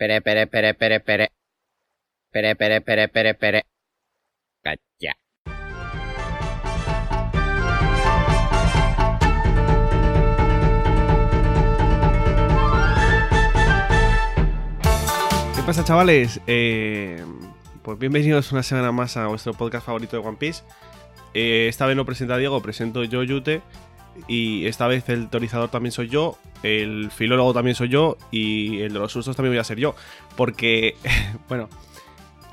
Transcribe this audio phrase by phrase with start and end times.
[0.00, 1.28] Pere, pere, pere, pere, pere.
[2.32, 3.62] Pere, pere, pere, pere, pere.
[4.62, 5.12] Cacha.
[15.54, 16.40] ¿Qué pasa, chavales?
[16.46, 17.22] Eh,
[17.82, 20.62] pues bienvenidos una semana más a vuestro podcast favorito de One Piece.
[21.34, 23.60] Eh, esta vez no presenta Diego, presento yo, Yute.
[24.28, 28.92] Y esta vez el teorizador también soy yo, el filólogo también soy yo y el
[28.92, 29.94] de los sustos también voy a ser yo.
[30.36, 30.96] Porque,
[31.48, 31.68] bueno,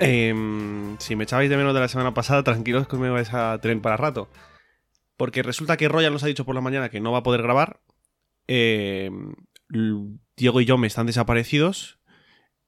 [0.00, 3.58] em, si me echabais de menos de la semana pasada, tranquilos que me vais a
[3.60, 4.28] tren para rato.
[5.16, 7.42] Porque resulta que Royal nos ha dicho por la mañana que no va a poder
[7.42, 7.80] grabar.
[8.46, 9.34] Em,
[10.36, 11.98] Diego y yo me están desaparecidos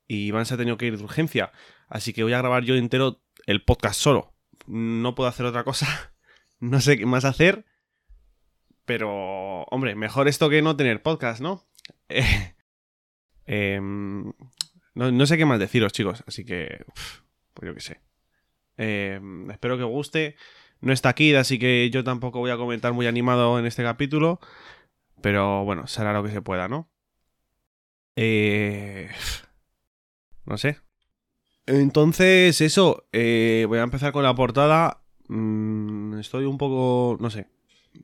[0.06, 1.52] y Iván se ha tenido que ir de urgencia.
[1.88, 4.34] Así que voy a grabar yo entero el podcast solo.
[4.66, 5.86] No puedo hacer otra cosa.
[6.62, 7.64] No sé qué más hacer.
[8.84, 11.66] Pero, hombre, mejor esto que no tener podcast, ¿no?
[12.08, 14.32] Eh, em,
[14.94, 16.22] no, no sé qué más deciros, chicos.
[16.26, 16.84] Así que,
[17.54, 18.00] pues yo qué sé.
[18.76, 20.36] Em, espero que os guste.
[20.80, 24.40] No está aquí, así que yo tampoco voy a comentar muy animado en este capítulo.
[25.22, 26.90] Pero bueno, será lo que se pueda, ¿no?
[28.16, 29.10] Eh,
[30.46, 30.78] no sé.
[31.66, 33.06] Entonces, eso.
[33.12, 35.02] eh, voy a empezar con la portada.
[35.28, 37.16] Mm, estoy un poco.
[37.20, 37.46] No sé.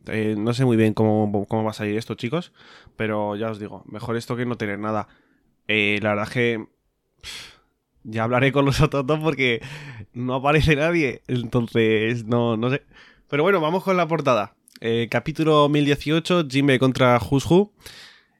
[0.07, 2.53] Eh, no sé muy bien cómo, cómo va a salir esto, chicos.
[2.97, 5.09] Pero ya os digo, mejor esto que no tener nada.
[5.69, 6.67] Eh, la verdad es que.
[8.09, 9.61] Ya hablaré con los otros dos porque
[10.13, 11.23] no aparece nadie.
[11.27, 12.83] Entonces, no, no sé.
[13.29, 14.55] Pero bueno, vamos con la portada.
[14.81, 17.73] Eh, capítulo 1018, Jimbe contra Who.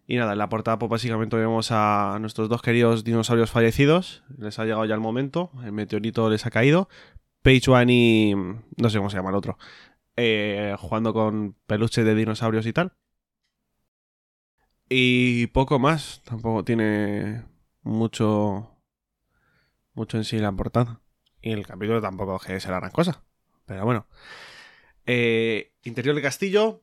[0.07, 4.23] Y nada, en la portada pues básicamente vemos a nuestros dos queridos dinosaurios fallecidos.
[4.39, 6.89] Les ha llegado ya el momento, el meteorito les ha caído.
[7.43, 8.35] Page One y...
[8.35, 9.59] no sé cómo se llama el otro.
[10.17, 12.93] Eh, jugando con peluches de dinosaurios y tal.
[14.89, 17.45] Y poco más, tampoco tiene
[17.83, 18.71] mucho...
[19.95, 21.01] mucho en sí la portada.
[21.41, 23.25] Y el capítulo tampoco es que gran cosa.
[23.67, 24.07] Pero bueno.
[25.07, 26.83] Eh, interior del castillo.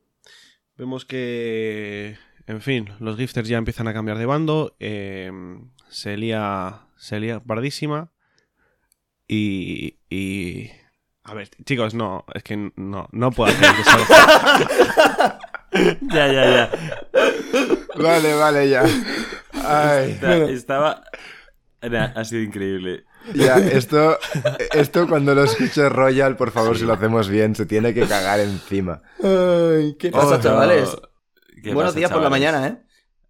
[0.76, 4.76] Vemos que en fin, los gifters ya empiezan a cambiar de bando.
[4.78, 5.30] eh,
[5.88, 6.88] se lía.
[6.96, 8.12] Se lía pardísima.
[9.26, 9.98] Y.
[10.10, 10.70] y.
[11.24, 14.04] A ver, chicos, no, es que no, no puedo hacer que solo-
[16.12, 16.70] Ya, ya, ya.
[17.96, 18.84] Vale, vale, ya.
[19.64, 21.02] Ay, Está- estaba.
[21.80, 23.04] Era- ha sido increíble.
[23.34, 24.18] ya, esto,
[24.74, 28.38] esto cuando lo escuche Royal, por favor, si lo hacemos bien, se tiene que cagar
[28.40, 29.02] encima.
[29.22, 30.96] Ay, ¿qué pasa, Oh, chavales?
[31.62, 32.78] ¿Qué Buenos pasa, días por la mañana, ¿eh?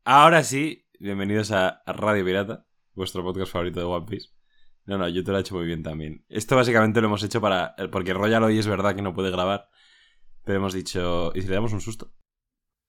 [0.05, 4.29] Ahora sí, bienvenidos a Radio Pirata, vuestro podcast favorito de One Piece.
[4.87, 6.25] No, no, yo te lo he hecho muy bien también.
[6.29, 7.75] Esto básicamente lo hemos hecho para.
[7.91, 9.69] Porque Royal hoy es verdad que no puede grabar.
[10.45, 11.33] Pero hemos dicho.
[11.35, 12.13] ¿Y si le damos un susto?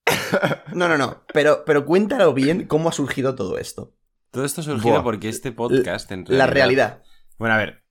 [0.74, 1.24] No, no, no.
[1.32, 3.94] Pero, pero cuéntalo bien cómo ha surgido todo esto.
[4.30, 5.02] Todo esto ha surgido Buah.
[5.04, 7.02] porque este podcast, en La realidad.
[7.38, 7.84] Bueno, a ver.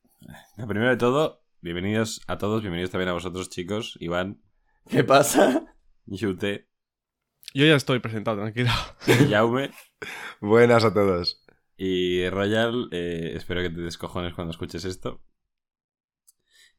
[0.57, 3.97] Lo primero de todo, bienvenidos a todos, bienvenidos también a vosotros, chicos.
[3.99, 4.41] Iván,
[4.89, 5.75] ¿Qué pasa?
[6.05, 6.67] Yute,
[7.53, 8.69] Yo ya estoy presentado, tranquilo.
[9.29, 9.71] Jaume.
[10.41, 11.44] Buenas a todos.
[11.77, 15.21] Y Royal, eh, espero que te descojones cuando escuches esto.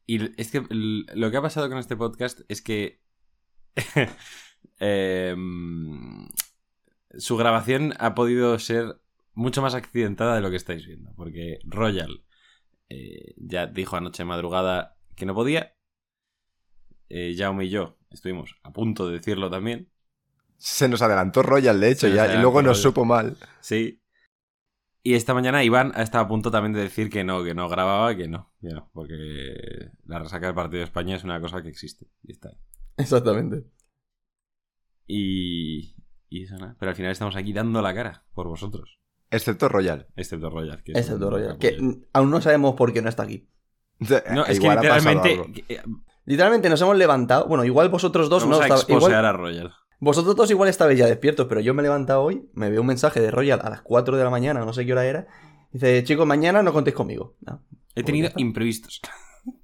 [0.05, 3.01] Y es que lo que ha pasado con este podcast es que
[4.79, 6.27] em,
[7.17, 8.99] su grabación ha podido ser
[9.33, 11.13] mucho más accidentada de lo que estáis viendo.
[11.15, 12.23] Porque Royal
[12.89, 15.75] eh, ya dijo anoche madrugada que no podía.
[17.09, 19.91] Eh, Jaume y yo estuvimos a punto de decirlo también.
[20.57, 22.83] Se nos adelantó Royal, de hecho, ya, y luego nos Royal.
[22.83, 23.37] supo mal.
[23.59, 24.01] Sí.
[25.03, 27.69] Y esta mañana Iván ha estado a punto también de decir que no, que no
[27.69, 31.61] grababa, que no, que no, porque la resaca del partido de España es una cosa
[31.61, 32.07] que existe.
[32.23, 32.55] Y está ahí.
[32.97, 33.63] Exactamente.
[35.05, 35.95] Y,
[36.29, 36.75] y eso nada.
[36.79, 38.99] Pero al final estamos aquí dando la cara por vosotros.
[39.29, 40.07] Excepto Royal.
[40.15, 40.83] Excepto Royal.
[40.83, 41.57] Que Excepto Royal.
[41.57, 41.77] Que
[42.13, 43.49] aún no sabemos por qué no está aquí.
[43.99, 45.41] No, es que literalmente.
[46.25, 47.47] Literalmente nos hemos levantado.
[47.47, 49.73] Bueno, igual vosotros dos Vamos no a estabais- igual- a Royal.
[49.99, 52.87] Vosotros dos igual estabais ya despiertos, pero yo me he levantado hoy, me veo un
[52.87, 55.27] mensaje de Royal a las 4 de la mañana, no sé qué hora era.
[55.71, 57.35] Dice, chicos, mañana no contéis conmigo.
[57.41, 57.61] No.
[57.95, 59.01] He tenido imprevistos.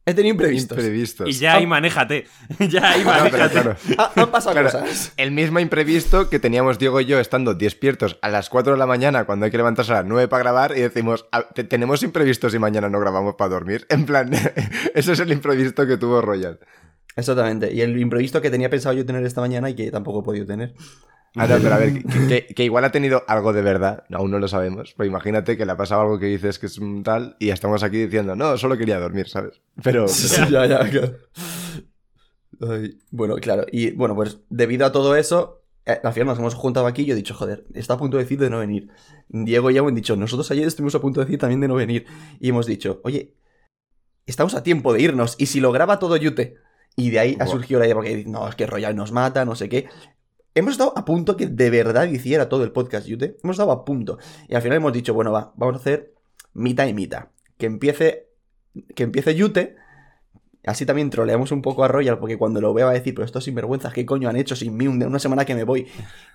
[0.05, 0.77] He tenido imprevistos.
[0.77, 1.29] Imprevistos.
[1.29, 2.25] Y ya ahí manéjate.
[2.69, 3.51] ya ahí No, manéjate.
[3.51, 4.71] claro, Ah, han pasado Claro.
[4.71, 5.13] cosas.
[5.17, 8.85] el mismo imprevisto que teníamos Diego y yo estando despiertos a las 4 de la
[8.87, 12.01] mañana cuando hay que levantarse a las 9 para grabar y decimos, "Ah, te- tenemos
[12.01, 13.85] imprevistos y mañana no grabamos para dormir.
[13.89, 14.31] En plan,
[14.95, 16.59] ese es el imprevisto que tuvo Royal.
[17.15, 17.73] Exactamente.
[17.73, 20.45] Y el imprevisto que tenía pensado yo tener esta mañana y que tampoco he podido
[20.45, 20.73] tener.
[21.35, 22.03] Ah, no, pero a ver, que,
[22.47, 24.93] que- que igual ha tenido algo de verdad, aún no lo sabemos.
[24.95, 27.97] Pues imagínate que le ha pasado algo que dices que es tal y estamos aquí
[27.97, 29.61] diciendo, no, solo quería dormir, ¿sabes?
[29.83, 30.05] Pero,
[30.37, 31.15] pero- ya, ya, claro.
[32.61, 33.65] Ay, bueno, claro.
[33.71, 37.05] Y bueno, pues debido a todo eso, eh, al final nos hemos juntado aquí y
[37.05, 38.89] yo he dicho, joder, está a punto de decir de no venir.
[39.27, 41.75] Diego y yo hemos dicho, nosotros ayer estuvimos a punto de decir también de no
[41.75, 42.05] venir.
[42.39, 43.33] Y hemos dicho, oye,
[44.25, 45.35] estamos a tiempo de irnos.
[45.39, 46.57] Y si lo graba todo Yute.
[46.95, 49.55] Y de ahí ha surgido la idea, porque no, es que Royal nos mata, no
[49.55, 49.87] sé qué.
[50.55, 53.37] Hemos estado a punto que de verdad hiciera todo el podcast Yute.
[53.43, 54.19] Hemos estado a punto.
[54.47, 56.13] Y al final hemos dicho, bueno, va, vamos a hacer
[56.53, 57.29] mitad y mitad.
[57.57, 58.27] Que empiece,
[58.95, 59.75] que empiece Yute.
[60.65, 63.25] Así también troleamos un poco a Royal, porque cuando lo vea va a decir, pero
[63.25, 64.87] estos sinvergüenzas, ¿qué coño han hecho sin mí?
[64.87, 65.87] Un- Una semana que me voy.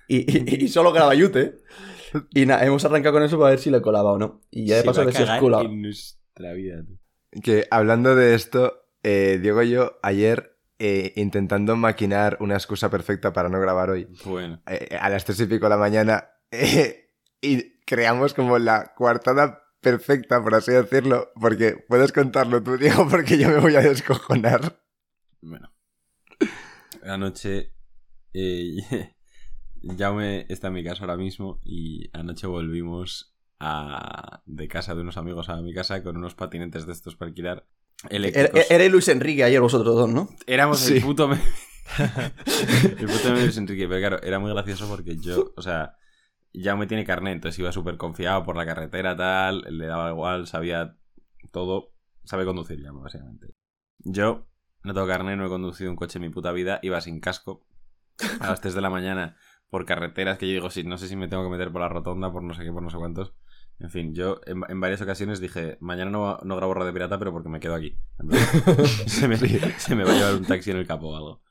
[0.07, 1.59] Y, y- y solo graba Yute.
[2.33, 4.41] Y nada, hemos arrancado con eso para ver si le colaba o no.
[4.51, 5.59] Y ya de paso a ver si os cola.
[7.41, 13.33] Que hablando de esto, eh, Diego y yo ayer eh, intentando maquinar una excusa perfecta
[13.33, 17.11] para no grabar hoy, Bueno, eh, a las tres y pico de la mañana, eh,
[17.41, 23.37] y creamos como la coartada perfecta, por así decirlo, porque puedes contarlo tú, Diego, porque
[23.37, 24.81] yo me voy a descojonar.
[25.41, 25.71] bueno.
[27.03, 27.73] Anoche.
[28.33, 28.77] Eh,
[29.97, 35.17] Jaume está en mi casa ahora mismo y anoche volvimos a, de casa de unos
[35.17, 37.65] amigos a mi casa con unos patinetes de estos para alquilar.
[38.09, 38.71] Era, Eléctricos.
[38.71, 40.29] era Luis Enrique ayer vosotros dos, ¿no?
[40.47, 40.95] Éramos Sí.
[40.97, 41.39] el puto me-
[42.99, 45.95] el puto de Luis Enrique, pero claro, era muy gracioso porque yo, o sea,
[46.53, 50.47] ya me tiene carnet, entonces iba súper confiado por la carretera, tal, le daba igual,
[50.47, 50.97] sabía
[51.51, 51.93] todo,
[52.23, 53.47] sabe conducir ya, básicamente.
[53.99, 54.47] Yo
[54.83, 57.65] no tengo carnet, no he conducido un coche en mi puta vida, iba sin casco
[58.39, 59.35] a las 3 de la mañana
[59.69, 61.89] por carreteras que yo digo, sí, no sé si me tengo que meter por la
[61.89, 63.33] rotonda, por no sé qué, por no sé cuántos.
[63.81, 67.31] En fin, yo en, en varias ocasiones dije, mañana no, no grabo Radio Pirata, pero
[67.31, 67.97] porque me quedo aquí.
[69.07, 71.41] Se, me, se me va a llevar un taxi en el capo o algo.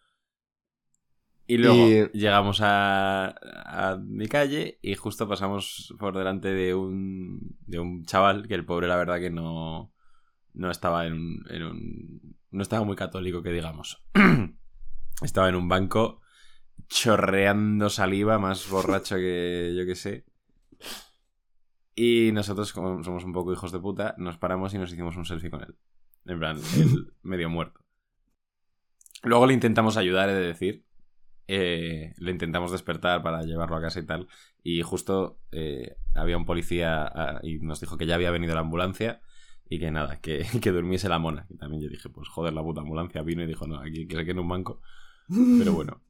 [1.47, 7.57] Y luego Y- llegamos a, a mi calle y justo pasamos por delante de un,
[7.67, 9.95] de un chaval que el pobre la verdad que no,
[10.53, 12.37] no estaba en un, en un...
[12.51, 14.03] No estaba muy católico, que digamos.
[15.23, 16.21] estaba en un banco
[16.89, 20.25] chorreando saliva, más borracho que yo que sé.
[22.01, 25.25] Y nosotros, como somos un poco hijos de puta, nos paramos y nos hicimos un
[25.25, 25.75] selfie con él.
[26.27, 27.81] En plan, él medio muerto.
[29.25, 30.85] Luego le intentamos ayudar, he de decir.
[31.49, 34.29] Eh, le intentamos despertar para llevarlo a casa y tal.
[34.63, 38.61] Y justo eh, había un policía ah, y nos dijo que ya había venido la
[38.61, 39.21] ambulancia
[39.69, 41.47] y que nada, que, que durmiese la mona.
[41.51, 44.15] Y también yo dije, pues joder, la puta ambulancia vino y dijo, no, aquí que
[44.15, 44.83] se quede en un banco.
[45.27, 46.01] Pero bueno.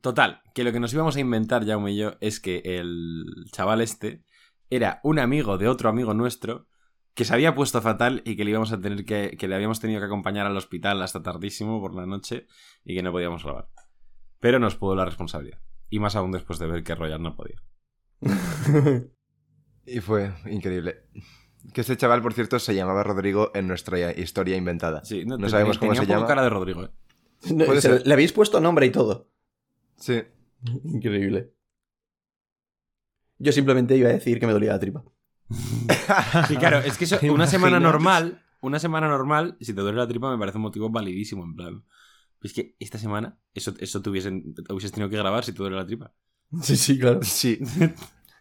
[0.00, 3.80] Total, que lo que nos íbamos a inventar, Jaume y yo, es que el chaval
[3.80, 4.22] este
[4.70, 6.66] era un amigo de otro amigo nuestro
[7.14, 9.80] que se había puesto fatal y que le íbamos a tener que, que le habíamos
[9.80, 12.46] tenido que acompañar al hospital hasta tardísimo por la noche
[12.84, 13.68] y que no podíamos grabar.
[14.38, 15.58] Pero nos pudo la responsabilidad.
[15.90, 17.60] Y más aún después de ver que Royal no podía.
[19.86, 20.96] Y fue increíble.
[21.72, 25.02] Que este chaval, por cierto, se llamaba Rodrigo en nuestra historia inventada.
[25.04, 26.26] Sí, No sabemos cómo tenía se un poco llama.
[26.28, 26.90] cara de Rodrigo, ¿eh?
[27.54, 28.06] No, Puede se- ser.
[28.06, 29.30] Le habéis puesto nombre y todo.
[29.98, 30.22] Sí.
[30.84, 31.52] Increíble.
[33.38, 35.04] Yo simplemente iba a decir que me dolía la tripa.
[36.48, 39.98] Sí, claro, es que eso- ¿Te una semana normal, una semana normal, si te duele
[39.98, 41.84] la tripa, me parece un motivo validísimo, en plan.
[42.42, 45.58] Es que esta semana, eso, eso te, hubiesen- te hubieses tenido que grabar si te
[45.58, 46.12] duele la tripa.
[46.62, 47.20] Sí, sí, claro.
[47.22, 47.58] Sí.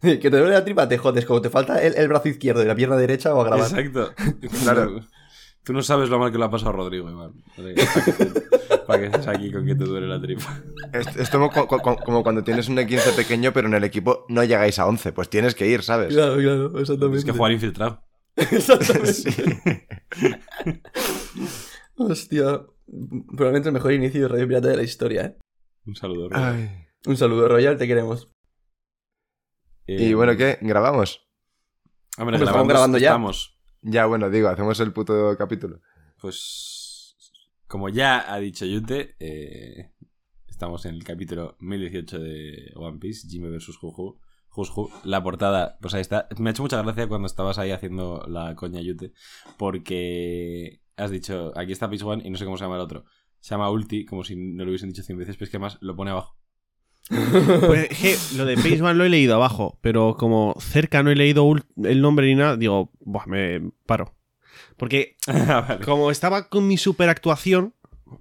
[0.02, 1.26] Que te duele la tripa, te jodes.
[1.26, 3.68] Como te falta el, el brazo izquierdo y la pierna derecha o a grabar.
[3.68, 4.14] Exacto.
[4.64, 5.02] Claro.
[5.64, 7.34] Tú no sabes lo mal que lo ha pasado a Rodrigo, Iván.
[8.88, 10.64] Para que estés aquí con que te duele la tripa.
[10.94, 14.26] Es, es como, co- co- como cuando tienes un E15 pequeño, pero en el equipo
[14.30, 15.12] no llegáis a 11.
[15.14, 16.14] Pues tienes que ir, ¿sabes?
[16.14, 17.18] Claro, claro, exactamente.
[17.20, 18.02] Es que jugar infiltrado.
[18.36, 19.14] Exactamente.
[20.18, 20.34] Sí.
[21.98, 22.62] Hostia.
[23.36, 25.38] Probablemente el mejor inicio de Radio Pirata de la historia, ¿eh?
[25.86, 26.30] Un saludo.
[26.32, 26.70] Ay.
[27.06, 28.32] Un saludo, Royal, te queremos.
[29.86, 30.58] Y Eh, bueno, ¿qué?
[30.62, 31.28] ¿Grabamos?
[32.18, 33.10] Hombre, Hombre, estamos grabando grabando ya.
[33.10, 33.60] Estamos.
[33.82, 35.82] Ya, bueno, digo, hacemos el puto capítulo.
[36.22, 36.87] Pues,
[37.68, 39.92] como ya ha dicho Yute, eh,
[40.48, 43.78] estamos en el capítulo 1018 de One Piece, Jimmy vs.
[43.78, 44.20] Juju.
[44.50, 44.90] Jusju.
[45.04, 46.28] La portada, pues ahí está.
[46.40, 49.14] Me ha hecho mucha gracia cuando estabas ahí haciendo la coña Yute,
[49.58, 53.06] porque has dicho, aquí está Page One y no sé cómo se llama el otro.
[53.40, 55.78] Se llama Ulti, como si no lo hubiesen dicho 100 veces, pero es que además
[55.82, 56.38] lo pone abajo.
[57.68, 61.48] Pues lo de Page One lo he leído abajo, pero como cerca no he leído
[61.84, 64.17] el nombre ni nada, digo, buah, me paro.
[64.78, 65.86] Porque Ah, vale.
[65.86, 67.74] como estaba con mi super actuación,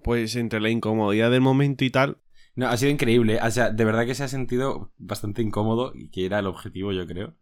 [0.03, 2.19] pues entre la incomodidad del momento y tal,
[2.55, 3.39] No, ha sido increíble.
[3.43, 6.93] O sea, de verdad que se ha sentido bastante incómodo y que era el objetivo,
[6.93, 7.35] yo creo.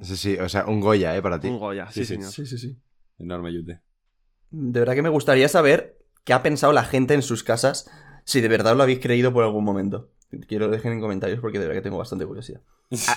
[0.00, 1.22] Sí, sí, o sea, un Goya, ¿eh?
[1.22, 1.48] Para ti.
[1.48, 2.14] un Goya, sí, Sí, sí.
[2.14, 2.30] señor.
[2.30, 2.78] Sí, sí, sí.
[3.18, 3.80] Enorme Yute.
[4.50, 7.90] De verdad que me gustaría saber qué ha pensado la gente en sus casas,
[8.24, 10.12] si de verdad lo habéis creído por algún momento.
[10.46, 12.60] Quiero que dejen en comentarios porque de verdad que tengo bastante curiosidad.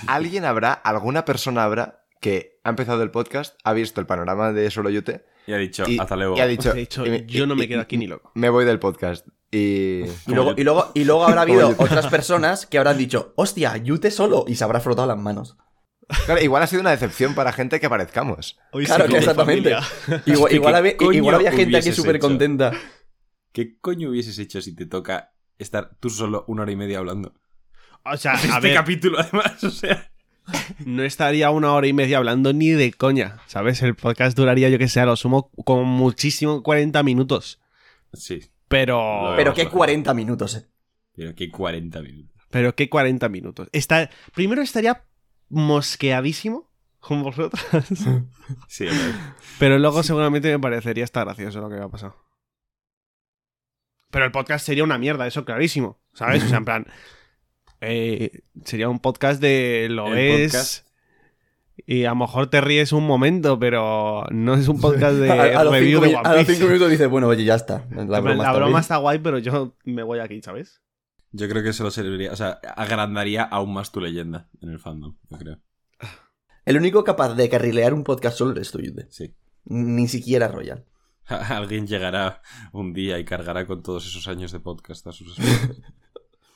[0.08, 4.70] ¿Alguien habrá, alguna persona habrá que ha empezado el podcast, ha visto el panorama de
[4.70, 6.36] Solo Yute Y ha dicho, y, hasta luego.
[6.36, 8.30] y ha dicho, y me- yo no me y- quedo aquí ni loco.
[8.34, 9.26] Me voy del podcast.
[9.50, 10.04] Y...
[10.04, 14.10] Y luego, y, luego, y luego habrá habido otras personas que habrán dicho, hostia, Yute
[14.10, 15.58] solo, y se habrá frotado las manos.
[16.26, 18.58] Claro, igual ha sido una decepción para gente que aparezcamos.
[18.70, 19.74] Hoy Claro, que exactamente.
[20.26, 22.72] Igual, igual, ¿qué había, igual había gente aquí súper contenta.
[23.52, 27.34] ¿Qué coño hubieses hecho si te toca estar tú solo una hora y media hablando?
[28.04, 30.11] O sea, a este ver, capítulo, además, o sea.
[30.86, 33.82] no estaría una hora y media hablando ni de coña, ¿sabes?
[33.82, 37.60] El podcast duraría, yo que sé, a lo sumo como muchísimo 40 minutos.
[38.12, 39.34] Sí, Pero...
[39.36, 40.66] Pero qué lo 40 minutos, eh.
[41.14, 42.32] pero que 40 minutos.
[42.50, 43.68] Pero qué 40 minutos.
[43.72, 44.10] Está...
[44.34, 45.04] Primero estaría
[45.48, 46.70] mosqueadísimo
[47.00, 47.62] con vosotros.
[48.68, 48.86] Sí.
[49.58, 52.14] Pero luego seguramente me parecería estar gracioso lo que va a pasar.
[54.10, 55.98] Pero el podcast sería una mierda, eso clarísimo.
[56.12, 56.44] ¿Sabes?
[56.44, 56.86] O sea, en plan.
[57.82, 60.86] Eh, sería un podcast de lo El podcast.
[61.84, 65.60] Y a lo mejor te ríes un momento, pero no es un podcast de a,
[65.60, 67.84] a los review cinco, de a los cinco minutos dices, bueno, oye, ya está.
[67.90, 68.80] La broma, está broma bien.
[68.80, 70.80] está guay, pero yo me voy aquí, ¿sabes?
[71.32, 75.16] Yo creo que solo serviría, o sea, agrandaría aún más tu leyenda en el fandom,
[75.28, 75.58] yo creo.
[76.64, 79.06] El único capaz de carrilear un podcast solo eres tú, Yute.
[79.10, 79.34] Sí.
[79.64, 80.84] Ni siquiera Royal.
[81.26, 85.80] Alguien llegará un día y cargará con todos esos años de podcast a sus espaldas.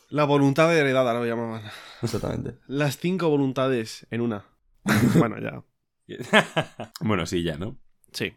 [0.08, 1.62] La voluntad heredada lo llamaban.
[2.02, 2.58] Exactamente.
[2.68, 4.44] Las cinco voluntades en una.
[5.18, 5.62] bueno, ya.
[7.00, 7.78] bueno, sí, ya, ¿no?
[8.12, 8.34] Sí.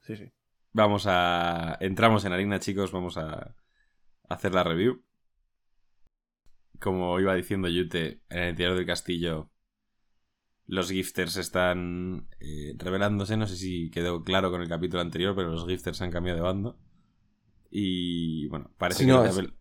[0.00, 0.30] Sí, sí.
[0.72, 1.76] Vamos a.
[1.80, 2.92] Entramos en harina, chicos.
[2.92, 3.54] Vamos a
[4.28, 5.02] hacer la review.
[6.78, 9.50] Como iba diciendo Yute, en el interior del castillo,
[10.66, 13.36] los gifters están eh, revelándose.
[13.36, 16.42] No sé si quedó claro con el capítulo anterior, pero los gifters han cambiado de
[16.42, 16.78] bando.
[17.70, 19.12] Y bueno, parece Sí, que.
[19.12, 19.54] no, la es- rebel-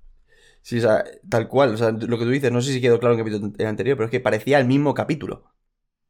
[0.69, 1.73] Sí, o sea, tal cual.
[1.73, 3.97] O sea, lo que tú dices, no sé si quedó claro en el capítulo anterior,
[3.97, 5.51] pero es que parecía el mismo capítulo.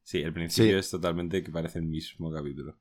[0.03, 0.79] Sí, el principio Sí.
[0.79, 2.77] es totalmente que parece el mismo capítulo.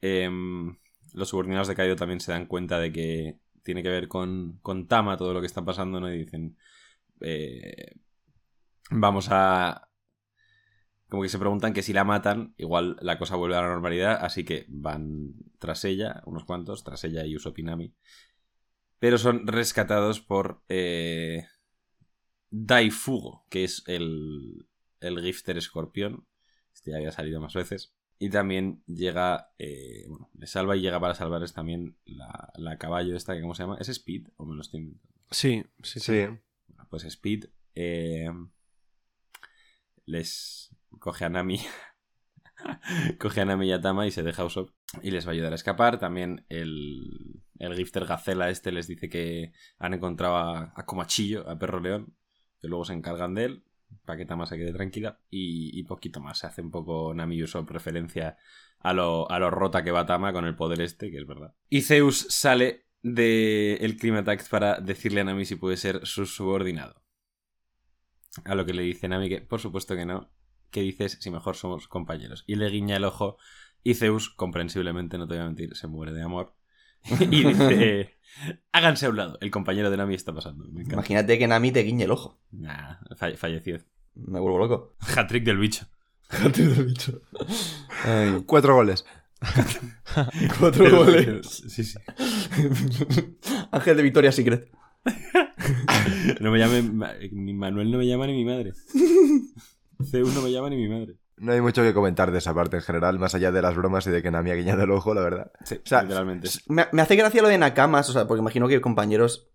[0.00, 0.76] Em,
[1.12, 4.86] los subordinados de Kaido también se dan cuenta de que tiene que ver con, con
[4.88, 6.12] Tama todo lo que está pasando, ¿no?
[6.12, 6.56] Y dicen,
[7.20, 7.92] eh,
[8.90, 9.88] vamos a...
[11.08, 14.18] Como que se preguntan que si la matan, igual la cosa vuelve a la normalidad,
[14.22, 17.94] así que van tras ella, unos cuantos, tras ella y Usopp y Nami.
[18.98, 21.46] Pero son rescatados por eh,
[22.50, 24.66] Daifugo, que es el,
[25.00, 26.26] el Gifter Escorpión.
[26.72, 27.94] Este ya había salido más veces.
[28.18, 33.16] Y también llega, eh, bueno, le salva y llega para salvarles también la, la caballo
[33.16, 33.78] esta, que ¿cómo se llama?
[33.78, 35.14] ¿Es Speed o me lo estoy inventando?
[35.30, 36.26] Sí, sí, sí.
[36.66, 37.44] Bueno, pues Speed
[37.76, 38.28] eh,
[40.04, 41.60] les coge a Nami,
[43.20, 45.34] coge a Nami y a Tama y se deja a Usopp y les va a
[45.34, 46.00] ayudar a escapar.
[46.00, 51.80] También el, el Gifter Gacela este les dice que han encontrado a, Comachillo, a Perro
[51.80, 52.14] León,
[52.60, 53.64] que luego se encargan de él
[54.04, 56.38] para que Tama se quede tranquila y, poquito más.
[56.38, 58.36] Se hace un poco Nami y Usopp referencia
[58.80, 61.54] a lo, a lo rota que va Tama con el poder este, que es verdad.
[61.68, 67.02] Y Zeus sale del el Climatact para decirle a Nami si puede ser su subordinado.
[68.44, 70.30] A lo que le dice Nami que, por supuesto que no,
[70.70, 72.44] que dices si mejor somos compañeros.
[72.46, 73.38] Y le guiña el ojo
[73.82, 76.54] y Zeus, comprensiblemente, no te voy a mentir, se muere de amor.
[77.30, 78.16] y dice,
[78.72, 80.66] háganse a un lado, el compañero de Nami está pasando.
[80.68, 80.82] Me.
[80.82, 82.40] Imagínate que Nami te guiñe el ojo.
[82.50, 83.78] Nah, falle- falleció.
[84.14, 84.96] Me vuelvo loco.
[85.16, 85.86] Hat-trick del bicho.
[88.04, 89.04] Ay, Cuatro goles.
[90.58, 91.46] cuatro goles.
[91.68, 91.98] Sí, sí.
[93.70, 94.68] Ángel de Victoria Secret.
[96.40, 96.82] No me llame,
[97.32, 98.72] ni Manuel no me llama ni mi madre.
[100.04, 101.14] Zeus no me llama ni mi madre.
[101.40, 104.06] No hay mucho que comentar de esa parte en general, más allá de las bromas
[104.06, 105.52] y de que Nami ha guiñado el ojo, la verdad.
[105.64, 106.48] Sí, O sea, literalmente.
[106.68, 109.48] Me, me hace gracia lo de Nakamas, o sea, porque imagino que compañeros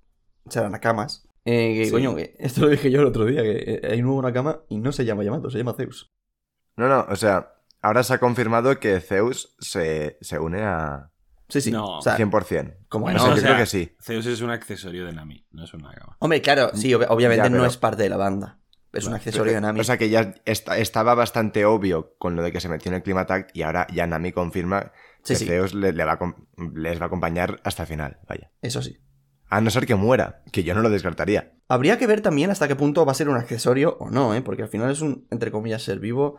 [0.50, 1.28] serán Nakamas.
[1.46, 1.92] Eh, que Sí.
[1.92, 3.52] coño, que esto lo dije yo el otro día, que
[3.84, 6.14] eh, hay un nuevo Nakama y no se llama Yamato, se llama Zeus.
[6.78, 11.10] No, no, o sea, ahora se ha confirmado que Zeus se, se une a
[11.50, 11.72] Sí, sí.
[11.72, 11.98] No.
[11.98, 12.78] O sea, 100%.
[12.88, 13.96] como Bueno, o sea, o creo que sí.
[14.02, 16.16] Zeus es un accesorio de Nami, no es una gama.
[16.20, 18.60] Hombre, claro, sí, ob- obviamente Ya, pero- no es parte de la banda.
[18.94, 19.80] Es un accesorio de Nami.
[19.80, 22.96] O sea que ya esta- estaba bastante obvio con lo de que se metió en
[22.96, 24.92] el Climatact y ahora ya Nami confirma
[25.24, 26.36] sí, que sí, Zeus le, le va a com-
[26.76, 28.52] les va a acompañar hasta el final, vaya.
[28.62, 29.00] eso sí.
[29.50, 31.54] A no ser que muera, que yo no lo descartaría.
[31.68, 34.42] Habría que ver también hasta qué punto va a ser un accesorio o no, ¿eh?
[34.42, 36.38] Porque al final es un, entre comillas, ser vivo.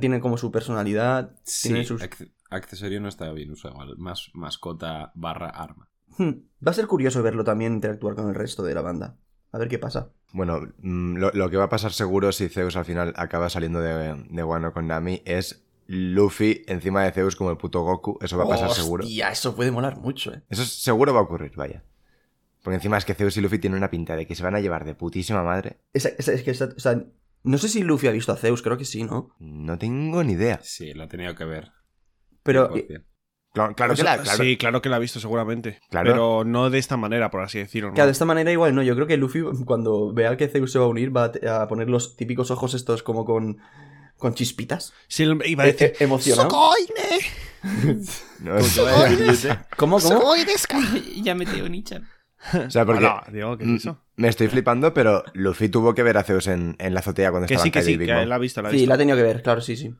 [0.00, 1.36] Tiene como su personalidad.
[1.42, 2.02] Sí, tiene sus...
[2.02, 5.90] acce- accesorio no está bien usado, igual, más mascota barra arma.
[6.16, 6.30] Hmm,
[6.66, 9.18] Va a ser curioso verlo también interactuar con el resto de la banda.
[9.52, 10.10] A ver qué pasa.
[10.34, 13.80] Bueno, mm, lo, lo que va a pasar seguro si Zeus al final acaba saliendo
[13.80, 18.18] de, de Wano con Nami es Luffy encima de Zeus como el puto Goku.
[18.20, 19.04] Eso va a pasar seguro.
[19.04, 20.42] Hostia, eso puede molar mucho, ¿eh?
[20.50, 21.84] Eso seguro va a ocurrir, vaya.
[22.64, 24.60] Porque encima es que Zeus y Luffy tienen una pinta de que se van a
[24.60, 25.78] llevar de putísima madre.
[25.92, 27.00] Esa- esa- es que, esa- o sea,
[27.46, 29.36] No sé si Luffy ha visto a Zeus, creo que sí, ¿no?
[29.38, 30.58] No tengo ni idea.
[30.62, 31.70] Sí, lo ha tenido que ver.
[32.42, 33.04] Pero 100%.
[33.54, 35.78] Claro, claro O que la, claro, Sí, claro que la ha visto seguramente.
[35.88, 36.10] Claro.
[36.10, 37.90] Pero no de esta manera, por así decirlo.
[37.90, 37.94] ¿no?
[37.94, 38.82] Claro, de esta manera igual no.
[38.82, 41.30] Yo creo que Luffy, cuando vea que Zeus se va a unir, va
[41.62, 43.58] a poner los típicos ojos estos como con,
[44.18, 44.92] con chispitas.
[45.06, 45.86] Sí, iba a Eh, decir...
[45.88, 46.48] eh, emocionado.
[48.40, 48.60] no, o
[49.76, 50.34] ¿Cómo, cómo?
[51.22, 52.08] ya me tengo Nichan.
[52.68, 54.00] sea, porque Hola, Diego, ¿qué es eso?
[54.16, 57.46] me estoy flipando, pero Luffy tuvo que ver a Zeus en, en la azotea cuando
[57.46, 58.72] Que estaba sí, que Kaido y sí, Big que él la ha visto, la ha
[58.72, 59.94] Sí, la ha tenido que ver, claro, sí, sí.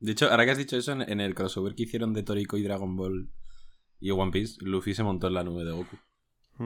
[0.00, 2.56] De hecho, ahora que has dicho eso, en, en el crossover que hicieron de Toriko
[2.56, 3.30] y Dragon Ball
[4.00, 5.96] y One Piece, Luffy se montó en la nube de Goku.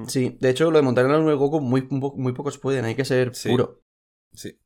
[0.06, 2.84] Sí, de hecho, lo de montar en la nube de Goku muy, muy, pocos pueden,
[2.84, 3.50] hay que ser Sí.
[3.50, 3.82] puro.
[4.32, 4.58] Sí,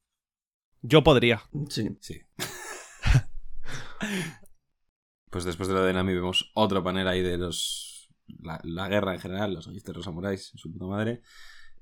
[0.82, 1.42] Yo podría.
[1.68, 1.96] Sí.
[2.00, 2.20] sí.
[5.30, 8.08] pues después de lo de Nami vemos otro panel ahí de los...
[8.40, 11.23] La, la guerra en general, los los samuráis, su puta madre.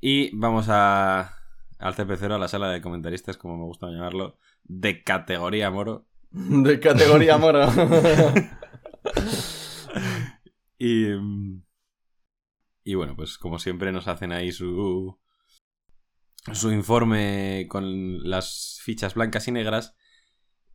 [0.01, 1.37] Y vamos a...
[1.79, 6.07] Al CP0, a la sala de comentaristas, como me gusta llamarlo, de categoría moro.
[6.35, 7.73] De categoría mora.
[10.77, 11.07] Y,
[12.83, 15.19] y bueno, pues como siempre nos hacen ahí su,
[16.53, 19.95] su informe con las fichas blancas y negras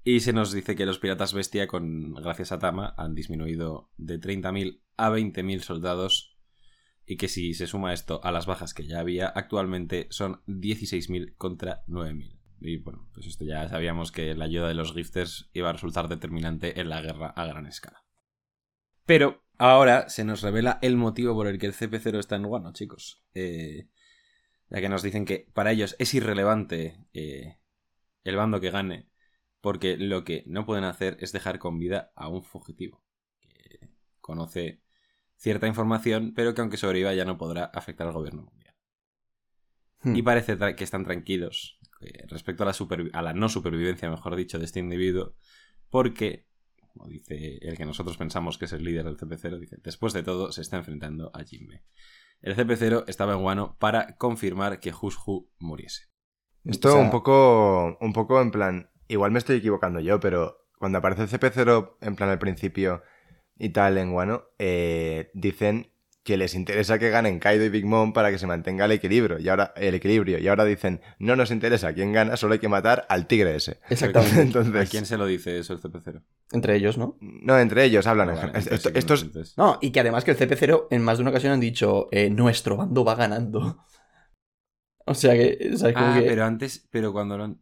[0.06, 4.20] y se nos dice que los piratas bestia, con, gracias a Tama, han disminuido de
[4.20, 6.38] 30.000 a 20.000 soldados
[7.06, 11.36] y que si se suma esto a las bajas que ya había, actualmente son 16.000
[11.36, 12.39] contra 9.000.
[12.62, 16.08] Y bueno, pues esto ya sabíamos que la ayuda de los gifters iba a resultar
[16.08, 18.04] determinante en la guerra a gran escala.
[19.06, 22.74] Pero ahora se nos revela el motivo por el que el CP0 está en Guano,
[22.74, 23.24] chicos.
[23.34, 23.88] Eh,
[24.70, 27.58] ya que nos dicen que para ellos es irrelevante eh,
[28.24, 29.10] el bando que gane,
[29.62, 33.04] porque lo que no pueden hacer es dejar con vida a un fugitivo,
[33.40, 33.90] que
[34.20, 34.82] conoce
[35.38, 38.69] cierta información, pero que aunque sobreviva ya no podrá afectar al gobierno mundial.
[40.02, 40.16] Hmm.
[40.16, 44.36] Y parece que están tranquilos eh, respecto a la, supervi- a la no supervivencia, mejor
[44.36, 45.36] dicho, de este individuo,
[45.90, 46.46] porque,
[46.94, 50.24] como dice el que nosotros pensamos que es el líder del CP0, dice, después de
[50.24, 51.84] todo se está enfrentando a Jinbe.
[52.42, 56.04] El CP0 estaba en Guano para confirmar que Hushu muriese.
[56.64, 60.66] Esto O sea- un poco, un poco en plan, igual me estoy equivocando yo, pero
[60.78, 63.04] cuando aparece el CP0 en plan al principio
[63.58, 65.92] y tal en Guano, eh, dicen
[66.30, 69.40] que les interesa que ganen Kaido y Big Mom para que se mantenga el equilibrio.
[69.40, 70.38] Y ahora, el equilibrio.
[70.38, 73.80] Y ahora dicen, no nos interesa quién gana, solo hay que matar al tigre ese.
[73.90, 74.36] Exactamente.
[74.40, 76.22] ¿A Entonces, quién se lo dice eso el CP0?
[76.52, 77.18] Entre ellos, ¿no?
[77.20, 78.64] no, entre ellos hablan Ah, en vale, general.
[78.64, 81.18] entonces Esto- sí que estos, entonces- No, y que además que el CP0 en más
[81.18, 83.84] de una ocasión han dicho, eh, nuestro bando va ganando.
[85.06, 87.52] O sea que, o sea, como Ah, que- pero antes, pero cuando lo han...
[87.54, 87.58] o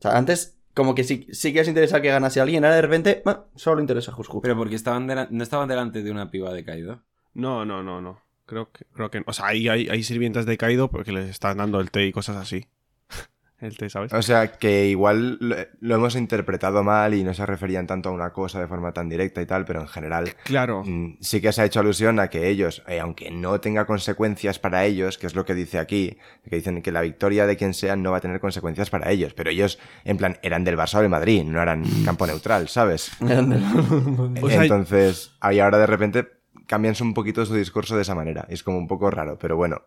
[0.00, 3.22] sea, antes como que sí, sí que les interesa que ganase alguien, ahora de repente,
[3.26, 4.40] ah, solo interesa a Hushu.
[4.42, 7.02] Pero porque estaban no estaban delante de una piba de Kaido.
[7.36, 8.18] No, no, no, no.
[8.46, 11.58] Creo que, creo que O sea, ahí hay, hay sirvientas de Kaido porque les están
[11.58, 12.66] dando el té y cosas así.
[13.60, 14.12] el té, ¿sabes?
[14.12, 18.12] O sea, que igual lo, lo hemos interpretado mal y no se referían tanto a
[18.12, 20.82] una cosa de forma tan directa y tal, pero en general Claro.
[20.84, 24.58] mm, sí que se ha hecho alusión a que ellos, eh, aunque no tenga consecuencias
[24.58, 26.16] para ellos, que es lo que dice aquí,
[26.48, 29.34] que dicen que la victoria de quien sea no va a tener consecuencias para ellos,
[29.34, 33.10] pero ellos, en plan, eran del Barça o del Madrid, no eran campo neutral, ¿sabes?
[33.20, 36.35] O sea, Entonces, ahí ahora de repente
[36.66, 38.46] cambian un poquito su discurso de esa manera.
[38.48, 39.82] Es como un poco raro, pero bueno.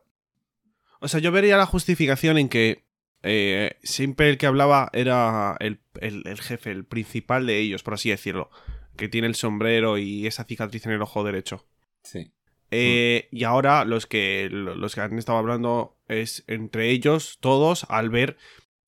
[1.01, 2.85] O sea, yo vería la justificación en que
[3.23, 7.93] eh, siempre el que hablaba era el, el- el jefe, el principal de ellos, por
[7.93, 8.49] así decirlo.
[8.97, 11.65] Que tiene el sombrero y esa cicatriz en el ojo derecho.
[12.03, 12.33] Sí.
[12.71, 18.09] Eh, Y ahora los que, los que han estado hablando es entre ellos, todos, al
[18.09, 18.37] ver,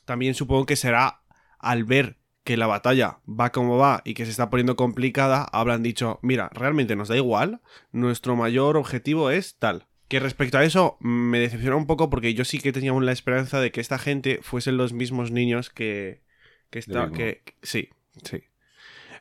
[0.06, 1.23] también supongo que será
[1.60, 5.84] al ver que la batalla va como va y que se está poniendo complicada, habrán
[5.84, 9.88] dicho, mira, realmente nos da igual, nuestro mayor objetivo es tal.
[10.08, 13.62] Que respecto a eso me decepciona un poco porque yo sí que tenía la esperanza
[13.62, 16.21] de que esta gente fuesen los mismos niños que...
[16.69, 17.89] que, está, que que- sí,
[18.23, 18.43] sí.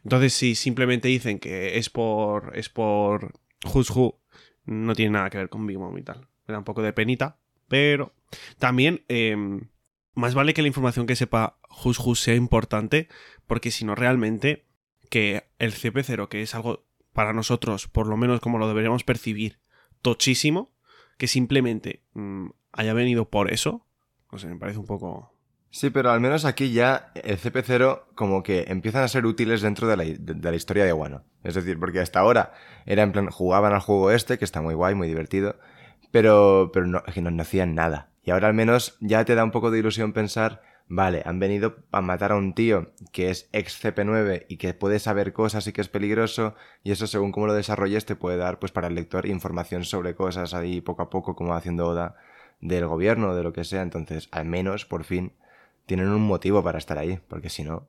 [0.02, 2.56] Entonces si simplemente dicen que es por...
[2.56, 3.34] es por...
[3.72, 4.18] Who's Who,
[4.64, 6.26] no tiene nada que ver con Big Mom y tal.
[6.48, 8.12] Me da un poco de penita, pero
[8.58, 9.36] también eh,
[10.14, 13.08] más vale que la información que sepa Who sea importante,
[13.46, 14.66] porque si no realmente
[15.08, 19.58] que el CP0, que es algo para nosotros, por lo menos como lo deberíamos percibir,
[20.02, 20.72] tochísimo,
[21.18, 23.86] que simplemente mm, haya venido por eso,
[24.32, 25.34] no sé, me parece un poco...
[25.72, 29.86] Sí, pero al menos aquí ya el CP0 como que empiezan a ser útiles dentro
[29.86, 31.24] de la, de- la historia de Wano.
[31.44, 32.52] Es decir, porque hasta ahora
[32.86, 35.60] era en plan, jugaban al juego este, que está muy guay, muy divertido,
[36.10, 38.10] pero, pero que no hacían nada.
[38.24, 41.76] Y ahora al menos ya te da un poco de ilusión pensar, vale, han venido
[41.92, 45.72] a matar a un tío que es ex CP9 y que puede saber cosas y
[45.72, 48.96] que es peligroso, y eso según cómo lo desarrolles te puede dar pues para el
[48.96, 52.16] lector información sobre cosas ahí poco a poco, como va haciendo Oda
[52.60, 53.82] del gobierno o de lo que sea.
[53.82, 55.32] Entonces, al menos, por fin,
[55.86, 57.88] tienen un motivo para estar ahí, porque si no...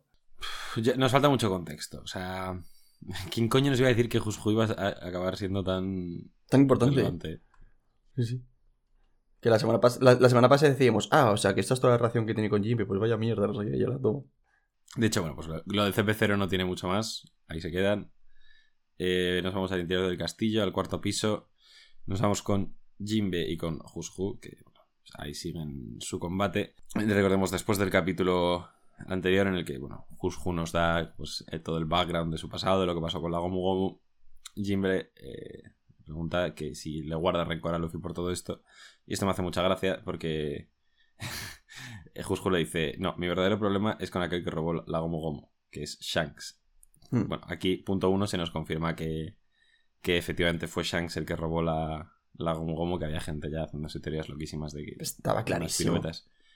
[0.95, 2.01] Nos falta mucho contexto.
[2.01, 2.57] O sea,
[3.31, 6.61] ¿quién coño nos iba a decir que Jushu iba a a acabar siendo tan Tan
[6.61, 6.95] importante.
[6.95, 7.41] relevante?
[8.15, 8.41] Sí, sí.
[9.41, 11.93] Que la semana, pas- la, semana pasada decíamos, ah, o sea, que esta es toda
[11.93, 14.27] la relación que tiene con Jimmy, pues vaya mierda, no sé qué, ya la tomo.
[14.95, 17.23] De hecho, bueno, pues lo, lo de CP0 no tiene mucho más.
[17.47, 18.11] Ahí se quedan.
[18.97, 21.49] Eh, nos vamos al interior del castillo, al cuarto piso.
[22.05, 26.75] Nos vamos con Jimbe y con Jushu, que bueno, pues ahí siguen su combate.
[26.93, 28.67] Recordemos después del capítulo
[29.07, 32.47] anterior en el que, bueno, Jushu nos da pues, eh, todo el background de su
[32.47, 33.99] pasado, de lo que pasó con la Gomu Gomu.
[34.55, 35.63] Jimbe eh,
[36.11, 38.61] pregunta que si le guarda rencor a Luffy por todo esto.
[39.05, 40.69] Y esto me hace mucha gracia porque
[42.23, 45.49] Jushu le dice, no, mi verdadero problema es con aquel que robó la Gomu Gomu,
[45.69, 46.59] que es Shanks.
[47.11, 47.27] Hmm.
[47.27, 49.37] Bueno, aquí, punto uno, se nos confirma que,
[50.01, 53.63] que efectivamente fue Shanks el que robó la, la Gomu Gomu, que había gente ya
[53.63, 54.95] haciéndose teorías loquísimas de que...
[54.99, 56.01] Estaba unas clarísimo.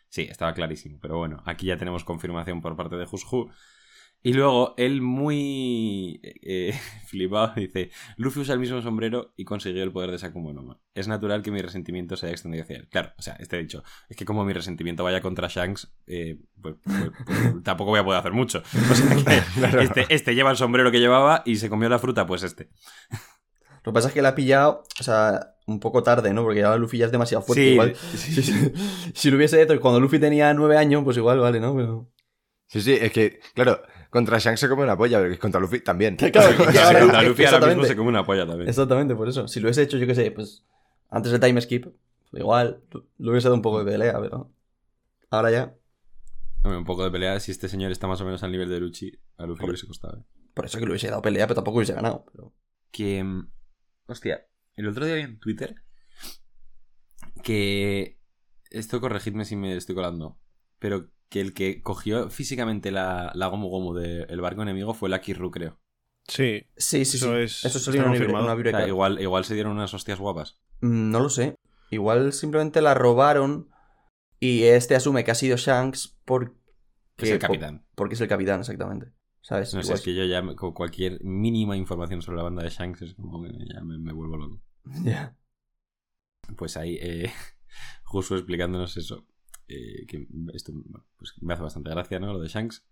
[0.09, 3.49] Sí, estaba clarísimo, pero bueno, aquí ya tenemos confirmación por parte de Jushu.
[4.25, 6.73] Y luego él muy eh,
[7.05, 10.81] flipado dice, Luffy usa el mismo sombrero y consiguió el poder de Sakumo no.
[10.95, 12.88] Es natural que mi resentimiento se haya extendido hacia él.
[12.89, 16.75] Claro, o sea, este dicho, es que como mi resentimiento vaya contra Shanks, eh, pues,
[16.83, 18.63] pues- pues tampoco voy a poder hacer mucho.
[18.91, 22.25] O sea que este, este lleva el sombrero que llevaba y se comió la fruta,
[22.25, 22.69] pues este.
[23.83, 26.41] Lo que pasa es que la ha pillado, o sea, un poco tarde, ¿no?
[26.41, 27.63] Porque ahora Luffy ya es demasiado fuerte.
[27.63, 27.95] Sí, igual.
[27.95, 28.17] sí.
[28.17, 28.71] Si, si-
[29.13, 31.75] si lo hubiese hecho cuando Luffy tenía nueve años, pues igual, vale, ¿no?
[31.75, 32.11] Pero...
[32.67, 36.15] Sí, sí, es que, claro, contra Shanks se come una polla, pero contra Luffy también.
[36.15, 38.69] Claro, contra Luffy ahora mismo se come una polla también.
[38.69, 39.47] Exactamente, por eso.
[39.47, 40.63] Si lo hubiese hecho, yo qué sé, pues
[41.09, 42.81] antes del time skip, pues igual
[43.17, 44.51] lo hubiese dado un poco de pelea, pero
[45.29, 45.75] ahora ya.
[46.63, 48.79] Hombre, un poco de pelea, si este señor está más o menos al nivel de
[48.79, 50.17] Luchi, a Luffy le hubiese costado.
[50.17, 50.23] ¿eh?
[50.53, 52.25] Por eso que le hubiese dado pelea, pero tampoco hubiese ganado.
[52.31, 52.53] Pero...
[52.91, 53.23] que...
[53.23, 53.49] mm,
[54.07, 55.75] Hostia, el otro día vi en Twitter
[57.43, 58.19] que...
[58.71, 60.37] Esto corregidme si me estoy colando.
[60.79, 65.33] Pero que el que cogió físicamente la, la Gomu Gomu del barco enemigo fue Lucky
[65.33, 65.79] Ru, creo.
[66.27, 67.41] Sí, Sí, sí, Eso sí.
[67.43, 68.88] es- Eso sería una, una O sea, biblioteca.
[68.88, 70.59] igual, igual se dieron unas hostias guapas.
[70.81, 71.55] Mm, No lo sé.
[71.91, 73.69] Igual simplemente la robaron
[74.39, 76.53] y este asume que ha sido Shanks porque...
[77.15, 77.85] Que es el capitán.
[77.95, 79.11] Porque es el capitán, exactamente.
[79.41, 79.73] ¿Sabes?
[79.75, 83.03] No sé, es que yo ya con cualquier mínima información sobre la banda de Shanks
[83.03, 84.61] es como que ya me, me vuelvo loco.
[85.03, 85.38] Ya.
[86.57, 87.31] Pues ahí, eh,
[88.03, 89.27] justo explicándonos eso.
[89.67, 90.73] Eh, que esto
[91.17, 92.34] pues me hace bastante gracia, ¿no?
[92.34, 92.86] Lo de Shanks.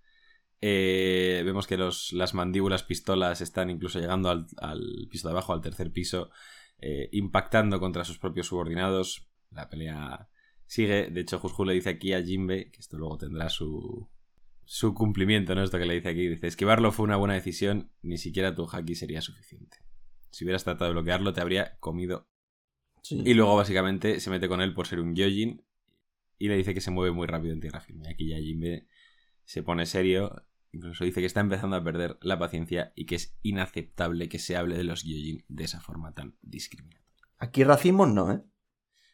[0.62, 5.52] Eh, vemos que los, las mandíbulas pistolas están incluso llegando al, al piso de abajo,
[5.54, 6.30] al tercer piso,
[6.80, 9.28] eh, impactando contra sus propios subordinados.
[9.52, 10.30] La pelea
[10.66, 11.10] sigue.
[11.12, 14.10] De hecho, Jushu le dice aquí a Jimbe, que esto luego tendrá su,
[14.64, 15.64] su cumplimiento, ¿no?
[15.64, 16.28] Esto que le dice aquí.
[16.30, 19.78] Dice, esquivarlo fue una buena decisión, ni siquiera tu haki sería suficiente.
[20.32, 22.28] Si hubieras tratado de bloquearlo, te habría comido
[23.04, 23.22] Sí.
[23.26, 25.62] y luego básicamente se mete con él por ser un Gyojin
[26.44, 28.10] y le dice que se mueve muy rápido en tierra firme.
[28.10, 28.86] Aquí ya Jinbe
[29.46, 33.38] se pone serio, incluso dice que está empezando a perder la paciencia y que es
[33.44, 37.26] inaceptable que se hable de los Gyojin de esa forma tan discriminatoria.
[37.38, 38.42] Aquí racismo no, ¿eh?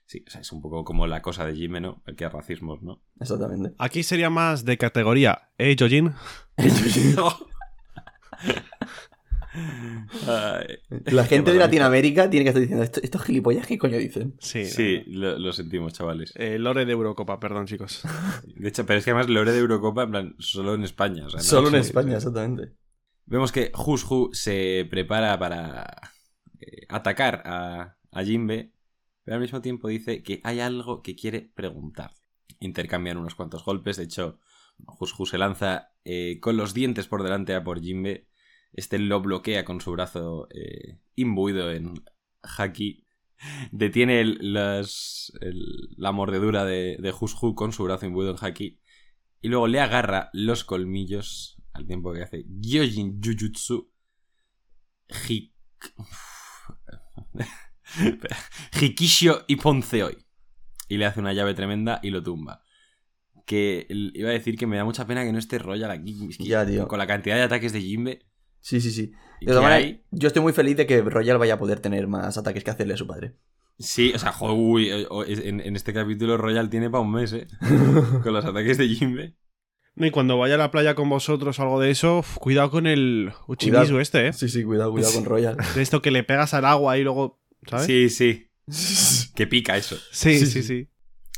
[0.07, 2.01] Sí, o sea, es un poco como la cosa de Jinbe, ¿no?
[2.07, 3.03] El que es racismo, ¿no?
[3.19, 3.75] Exactamente.
[3.77, 5.51] Aquí sería más de categoría.
[5.59, 6.15] ¿Eh, Jojin?
[11.05, 14.35] La gente de Latinoamérica tiene que estar diciendo, "Esto- estos gilipollas, ¿qué coño dicen?
[14.39, 14.65] Sí.
[14.65, 16.33] Sí, lo, lo sentimos, chavales.
[16.35, 18.03] Eh, lore de Eurocopa, perdón, chicos.
[18.55, 21.25] De hecho, pero es que además Lore de Eurocopa, en plan, solo en España.
[21.25, 22.15] o sea, no- Solo en sí, España, sí.
[22.17, 22.73] exactamente.
[23.25, 25.85] Vemos que Jushu se prepara para
[26.59, 28.73] eh, atacar a, a Jinbe,
[29.23, 32.11] pero al mismo tiempo dice que hay algo que quiere preguntar.
[32.59, 34.39] Intercambian unos cuantos golpes, de hecho,
[34.85, 38.27] Jushu se lanza eh, con los dientes por delante a por Jinbe.
[38.73, 41.93] Este lo bloquea con su brazo eh, imbuido en
[42.43, 43.05] haki.
[43.71, 47.13] Detiene el- las- el- la mordedura de, de
[47.55, 48.79] con su brazo imbuido en haki.
[49.41, 53.89] Y luego le agarra los colmillos al tiempo que hace Gyojin Jujutsu
[55.27, 55.53] Hik...
[58.79, 60.17] Hikishio y Ponceoi.
[60.87, 62.63] Y le hace una llave tremenda y lo tumba.
[63.45, 66.17] Que iba a decir que me da mucha pena que no esté Royal aquí.
[66.29, 66.87] Es que Ya, tío.
[66.87, 68.25] Con la cantidad de ataques de Jimbe
[68.61, 69.11] Sí, sí, sí.
[69.41, 70.03] De todas maneras, hay.
[70.11, 72.93] yo estoy muy feliz de que Royal vaya a poder tener más ataques que hacerle
[72.93, 73.33] a su padre.
[73.77, 77.11] Sí, o sea, uy, eh, o- es- en, en este capítulo Royal tiene para un
[77.13, 77.47] mes, ¿eh?
[78.23, 79.35] Con los ataques de Jimbe.
[79.95, 82.69] No, Y cuando vaya a la playa con vosotros o algo de eso, uf, cuidado
[82.71, 83.99] con el Uchimizu Cuidado.
[84.01, 84.33] este, ¿eh?
[84.33, 85.57] Sí, sí, cuidado, cuidado con Royal.
[85.75, 87.85] De esto que le pegas al agua y luego, ¿sabes?
[87.85, 88.45] Sí, sí.
[89.35, 89.95] Que pica eso.
[90.11, 90.61] sí, Sí, sí.
[90.61, 90.63] sí.
[90.63, 90.89] sí.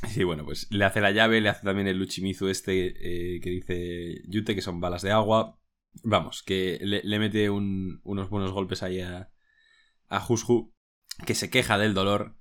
[0.10, 3.50] Sí, bueno, pues le hace la llave, le hace también el Uchimizu este eh, que
[3.52, 5.60] dice Yute, que son balas de agua.
[6.04, 9.32] Vamos, que le, le mete un- unos buenos golpes ahí a,
[10.10, 10.28] a
[11.26, 12.36] que se queja del dolor.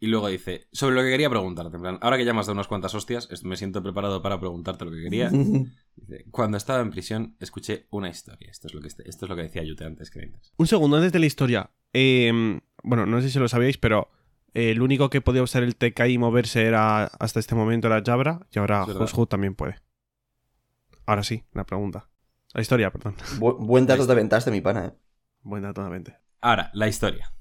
[0.00, 2.46] Y luego dice, sobre lo que quería preguntarte, en plan, ahora que ya me has
[2.46, 5.30] dado unas cuantas hostias, me siento preparado para preguntarte lo que quería.
[5.96, 8.50] Dice, cuando estaba en prisión, escuché una historia.
[8.50, 10.52] Esto es lo que, este- esto es lo que decía Yute antes, creyentes.
[10.56, 11.70] Un segundo antes de la historia.
[11.92, 14.10] Eh, bueno, no sé si lo sabíais, pero
[14.52, 18.02] eh, el único que podía usar el TK y moverse era hasta este momento era
[18.04, 18.84] Jabra y ahora.
[18.84, 19.76] Hushu también puede.
[21.06, 22.10] Ahora sí, la pregunta.
[22.54, 23.16] La historia, perdón.
[23.38, 24.92] Bu- buen dato de ventaja de mi pana, eh.
[25.42, 26.16] Buen dato, totalmente.
[26.40, 27.34] Ahora, la historia.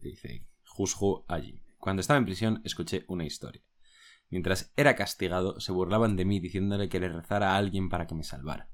[0.00, 1.62] Dice Hushu allí.
[1.78, 3.62] Cuando estaba en prisión, escuché una historia.
[4.30, 8.14] Mientras era castigado, se burlaban de mí diciéndole que le rezara a alguien para que
[8.14, 8.68] me salvara.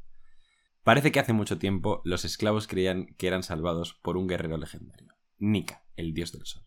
[0.83, 5.13] Parece que hace mucho tiempo los esclavos creían que eran salvados por un guerrero legendario,
[5.39, 6.65] Nika, el dios del sol.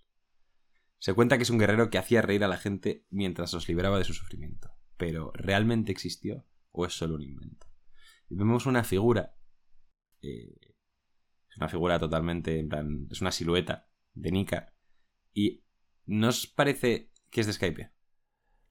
[1.00, 3.98] Se cuenta que es un guerrero que hacía reír a la gente mientras los liberaba
[3.98, 4.72] de su sufrimiento.
[4.98, 7.68] Pero, ¿realmente existió o es solo un invento?
[8.30, 9.36] Y vemos una figura
[10.22, 10.56] eh,
[11.50, 14.74] es una figura totalmente, en plan, es una silueta de Nika.
[15.34, 15.64] Y
[16.06, 17.92] ¿nos parece que es de Skype?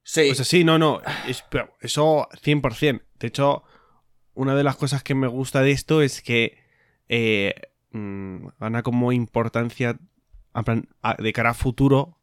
[0.03, 0.31] Sí.
[0.31, 1.01] O sea, sí, no, no.
[1.27, 3.03] es- pero eso 100%.
[3.19, 3.63] De hecho,
[4.35, 6.59] una de las cosas que me gusta de esto es que
[7.09, 7.55] eh,
[7.93, 9.99] mm, gana como importancia
[10.55, 12.19] en plan, a- de cara a futuro,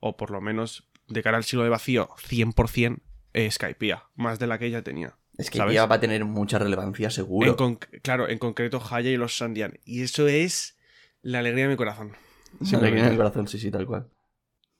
[0.00, 3.00] o por lo menos de cara al siglo de vacío, 100%
[3.32, 5.16] eh, Skypiea, más de la que ella tenía.
[5.38, 5.74] Es que ¿sabes?
[5.74, 7.56] ya va a tener mucha relevancia, seguro.
[7.58, 9.78] En claro, en concreto Haya y los Sandian.
[9.84, 10.76] Y eso es
[11.22, 12.12] la alegría de mi corazón.
[12.60, 14.08] Me viene en el corazón, sí, sí, tal cual.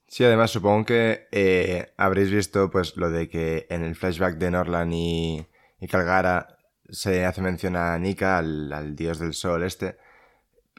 [0.07, 4.51] Sí, además supongo que eh, habréis visto pues lo de que en el flashback de
[4.51, 5.45] Norland y,
[5.79, 6.57] y Calgara
[6.89, 9.97] se hace mención a Nika, al, al dios del sol este.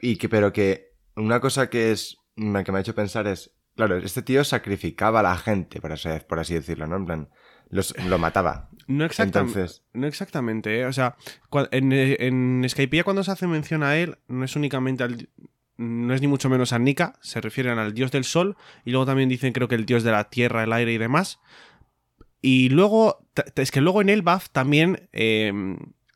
[0.01, 3.97] Y que, pero que una cosa que es que me ha hecho pensar es, claro,
[3.97, 6.97] este tío sacrificaba a la gente, por así, por así decirlo, ¿no?
[6.97, 7.29] En plan,
[7.69, 8.69] los, lo mataba.
[8.87, 9.59] No exactamente.
[9.59, 10.85] Entonces, No exactamente, ¿eh?
[10.85, 11.15] O sea,
[11.71, 15.29] en, en Skypiea cuando se hace mención a él, no es únicamente al...
[15.77, 19.05] No es ni mucho menos a Nika, se refieren al dios del sol, y luego
[19.05, 21.39] también dicen creo que el dios de la tierra, el aire y demás.
[22.41, 25.53] Y luego, es que luego en Elbaf también eh,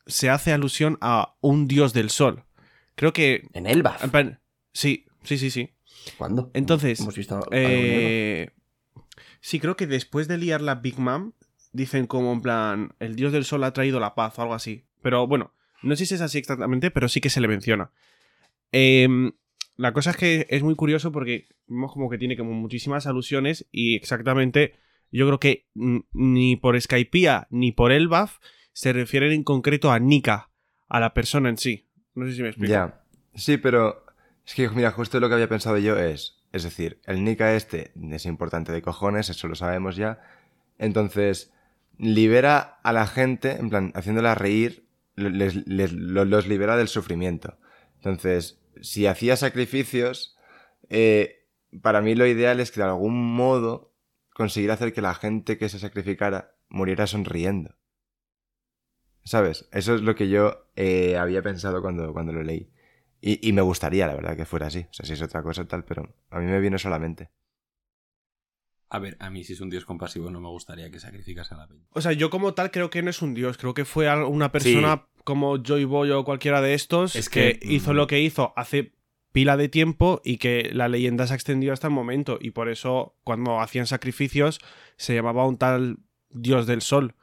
[0.06, 2.44] se hace alusión a un dios del sol.
[2.96, 3.46] Creo que...
[3.52, 4.04] En Elbaf.
[4.72, 5.70] Sí, sí, sí, sí.
[6.18, 6.50] ¿Cuándo?
[6.54, 7.46] Entonces, Hemos visto.
[7.52, 8.50] Eh,
[9.40, 11.32] sí, creo que después de liar la Big Mom,
[11.72, 14.84] dicen como en plan, el dios del sol ha traído la paz o algo así.
[15.02, 17.90] Pero bueno, no sé si es así exactamente, pero sí que se le menciona.
[18.70, 19.32] Em,
[19.76, 23.66] la cosa es que es muy curioso porque vemos como que tiene como muchísimas alusiones
[23.72, 24.74] y exactamente
[25.10, 28.38] yo creo que ni por Skypiea ni por Elbaf
[28.72, 30.50] se refieren en concreto a Nika,
[30.88, 31.88] a la persona en sí.
[32.14, 32.70] No sé si me explico.
[32.70, 33.02] ya.
[33.34, 34.04] Sí, pero
[34.46, 37.92] es que, mira, justo lo que había pensado yo es, es decir, el Nika este
[38.10, 40.20] es importante de cojones, eso lo sabemos ya.
[40.78, 41.52] Entonces,
[42.02, 47.58] libera a la gente, en plan, haciéndola reír, les- les- lo- los libera del sufrimiento.
[47.96, 50.36] Entonces, si hacía sacrificios,
[50.90, 51.46] eh,
[51.80, 53.94] para mí lo ideal es que de algún modo
[54.34, 57.76] conseguir hacer que la gente que se sacrificara muriera sonriendo.
[59.24, 59.68] ¿Sabes?
[59.72, 62.70] Eso es lo que yo eh, había pensado cuando, cuando lo leí.
[63.20, 64.80] Y, y me gustaría, la verdad, que fuera así.
[64.90, 67.30] O sea, si es otra cosa tal, pero a mí me viene solamente.
[68.94, 71.56] A ver, a mí si es un dios compasivo no me gustaría que sacrificase a
[71.56, 71.86] la peña.
[71.92, 74.52] O sea, yo como tal creo que no es un dios, creo que fue una
[74.52, 78.20] persona como Joy Boy o cualquiera de estos Es que, que, hizo mm, lo que
[78.20, 78.92] hizo hace
[79.32, 82.36] pila de tiempo y que la leyenda se ha extendido hasta el momento.
[82.38, 84.60] Y por eso cuando hacían sacrificios
[84.96, 85.96] se llamaba un tal
[86.28, 87.14] dios del sol.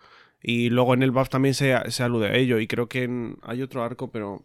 [0.41, 2.57] Y luego en el buff también se, se alude a ello.
[2.59, 4.43] Y creo que en- hay otro arco pero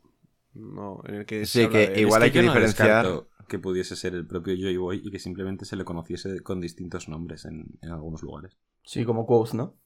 [0.53, 2.53] no en el que Sí, se habla que de igual Es hay que yo no
[2.53, 6.41] diferenciar- descarto que pudiese ser el propio Joy Boy y que simplemente se le conociese
[6.41, 8.57] con distintos nombres en, en algunos lugares.
[8.83, 9.77] Sí, como Quoth, ¿no?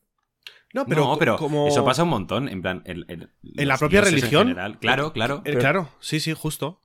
[0.74, 2.48] no pero, no, pero como eso pasa un montón.
[2.48, 4.48] En plan, el- el- ¿En la propia en religión?
[4.48, 4.78] general.
[4.78, 5.42] Claro, claro.
[5.44, 6.82] Eh, claro sí sí justo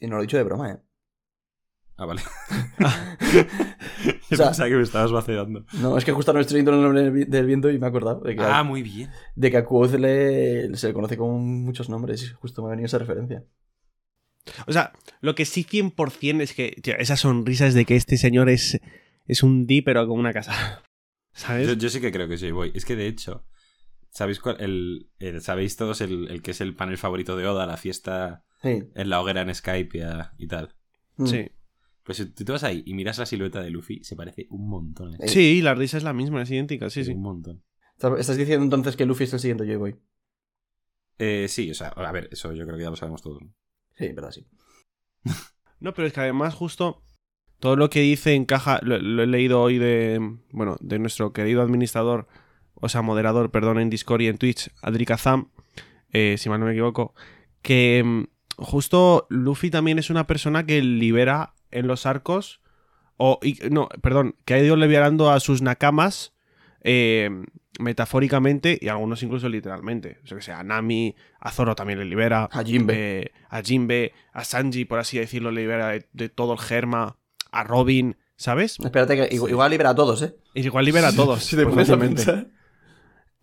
[0.00, 0.78] Y no lo he dicho de broma, ¿eh?
[1.96, 2.22] Ah, vale.
[4.30, 5.64] O Yo sea- pensaba que me estabas vacilando.
[5.80, 7.86] No, es que justo no estoy leyendo el nombre del vi- del viento y me
[7.86, 9.10] he acordado de que, Ah, muy bien.
[9.34, 12.22] de que a Quoth le, se le conoce con muchos nombres.
[12.22, 13.44] y Justo me ha venido esa referencia.
[14.66, 18.16] O sea, lo que sí 100% es que, tío, esa sonrisa es de que este
[18.16, 18.80] señor es,
[19.26, 20.82] es un D, pero como una casa.
[21.32, 21.68] ¿Sabes?
[21.68, 22.72] Yo, yo sí que creo que Joy Boy.
[22.74, 23.44] Es que de hecho,
[24.10, 24.56] ¿sabéis cuál?
[24.60, 28.44] El, el- ¿Sabéis todos el, el que es el panel favorito de Oda, la fiesta
[28.62, 28.82] Sí.
[28.94, 30.74] en la hoguera en Skype y, y tal?
[31.16, 31.26] Mm.
[31.26, 31.46] Sí.
[32.02, 34.68] Pues si tú te vas ahí y miras la silueta de Luffy, se parece un
[34.68, 35.14] montón.
[35.14, 35.18] ¿eh?
[35.20, 37.12] Eh, Sí, la risa es la misma, es idéntica, sí, sí.
[37.12, 37.62] Un montón.
[38.18, 39.96] ¿Estás diciendo entonces que Luffy es el siguiente Joy Boy?
[41.18, 43.42] Eh, sí, o sea, a ver, eso yo creo que ya lo sabemos todos.
[43.98, 44.46] Sí, verdad, sí.
[45.80, 47.02] No, pero es que además justo
[47.60, 50.20] todo lo que dice encaja, lo, lo he leído hoy de,
[50.52, 52.28] bueno, de nuestro querido administrador,
[52.74, 55.50] o sea, moderador, perdón, en Discord y en Twitch, Adri Kazam,
[56.12, 57.14] eh, si mal no me equivoco,
[57.62, 58.24] que mm,
[58.62, 62.60] justo Luffy también es una persona que libera en los arcos
[63.16, 66.34] O, y- no, perdón, que ha ido liberando a sus nakamas
[66.82, 67.30] eh,
[67.78, 70.18] metafóricamente y algunos incluso literalmente.
[70.24, 72.48] O sea, que sea, a Nami, a Zoro también le libera.
[72.52, 72.94] A Jinbe.
[73.22, 77.16] eh, a Jinbe, a Sanji, por así decirlo, le libera de, de todo el germa.
[77.50, 78.76] A Robin, ¿sabes?
[78.78, 80.34] Espérate que igual, igual libera a todos, ¿eh?
[80.54, 81.42] Igual libera a todos.
[81.44, 82.24] Si te pones a fácilmente.
[82.26, 82.46] pensar.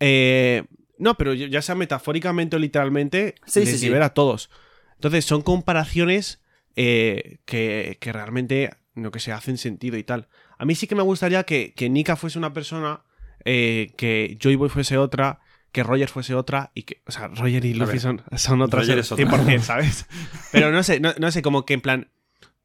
[0.00, 0.64] Eh,
[0.98, 3.86] no, pero ya sea metafóricamente o literalmente, Sí, les sí, sí.
[3.86, 4.48] libera a todos.
[4.94, 6.42] Entonces, son comparaciones
[6.76, 10.28] eh, que, que realmente, no que se hacen sentido y tal.
[10.58, 13.02] A mí sí que me gustaría que, que Nika fuese una persona,
[13.44, 15.40] eh, que Joy Boy fuese otra,
[15.72, 17.02] que Roger fuese otra, y que.
[17.06, 19.26] O sea, Roger y Luffy ver, son, son otras Roger es otra.
[19.26, 20.06] 100%, ¿sabes?
[20.52, 22.10] Pero no sé, no, no sé, como que en plan.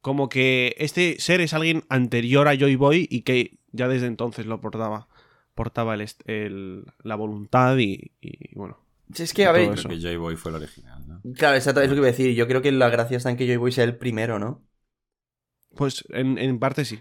[0.00, 4.46] Como que este ser es alguien anterior a Joy Boy y que ya desde entonces
[4.46, 5.08] lo portaba.
[5.54, 8.78] Portaba el, la voluntad y, y, bueno.
[9.12, 11.20] Si es que, a ver, Creo que Joy Boy fue el original, ¿no?
[11.34, 12.34] claro, exacto, es lo que iba a decir.
[12.34, 14.64] Yo creo que la gracia está en que Joy Boy sea el primero, ¿no?
[15.76, 17.00] Pues en, en parte sí.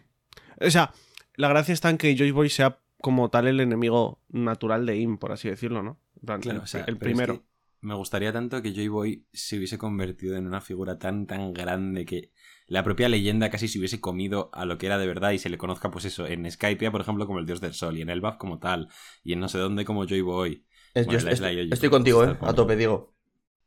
[0.60, 0.94] O sea,
[1.36, 5.18] la gracia está en que Joy Boy sea como tal el enemigo natural de Im,
[5.18, 6.00] por así decirlo, ¿no?
[6.22, 7.24] En plan, Claro, el, o sea, el pero es primero.
[7.24, 7.46] que
[7.82, 12.06] me gustaría tanto que Joy Boy se hubiese convertido en una figura tan, tan grande
[12.06, 12.32] que
[12.68, 15.50] la propia leyenda casi se hubiese comido a lo que era de verdad y se
[15.50, 18.10] le conozca, pues eso, en Skypiea, por ejemplo, como el dios del sol, y en
[18.10, 18.88] Elbaf como tal,
[19.24, 20.66] y en no sé dónde como Joy Boy.
[20.94, 22.38] Es- Bueno, yo la estoy, estoy contigo, ¿eh?
[22.42, 23.14] A tope, digo.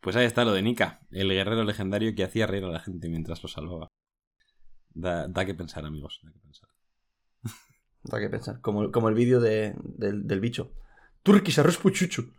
[0.01, 3.09] Pues ahí está lo de Nika, el guerrero legendario que hacía reír a la gente
[3.09, 3.89] mientras lo salvaba.
[5.05, 6.69] Da, da que pensar, amigos, da que pensar.
[8.05, 8.61] Da que pensar.
[8.61, 10.73] Como, como el vídeo de- del, del bicho.
[11.23, 12.33] Turkish arroz puchuchu.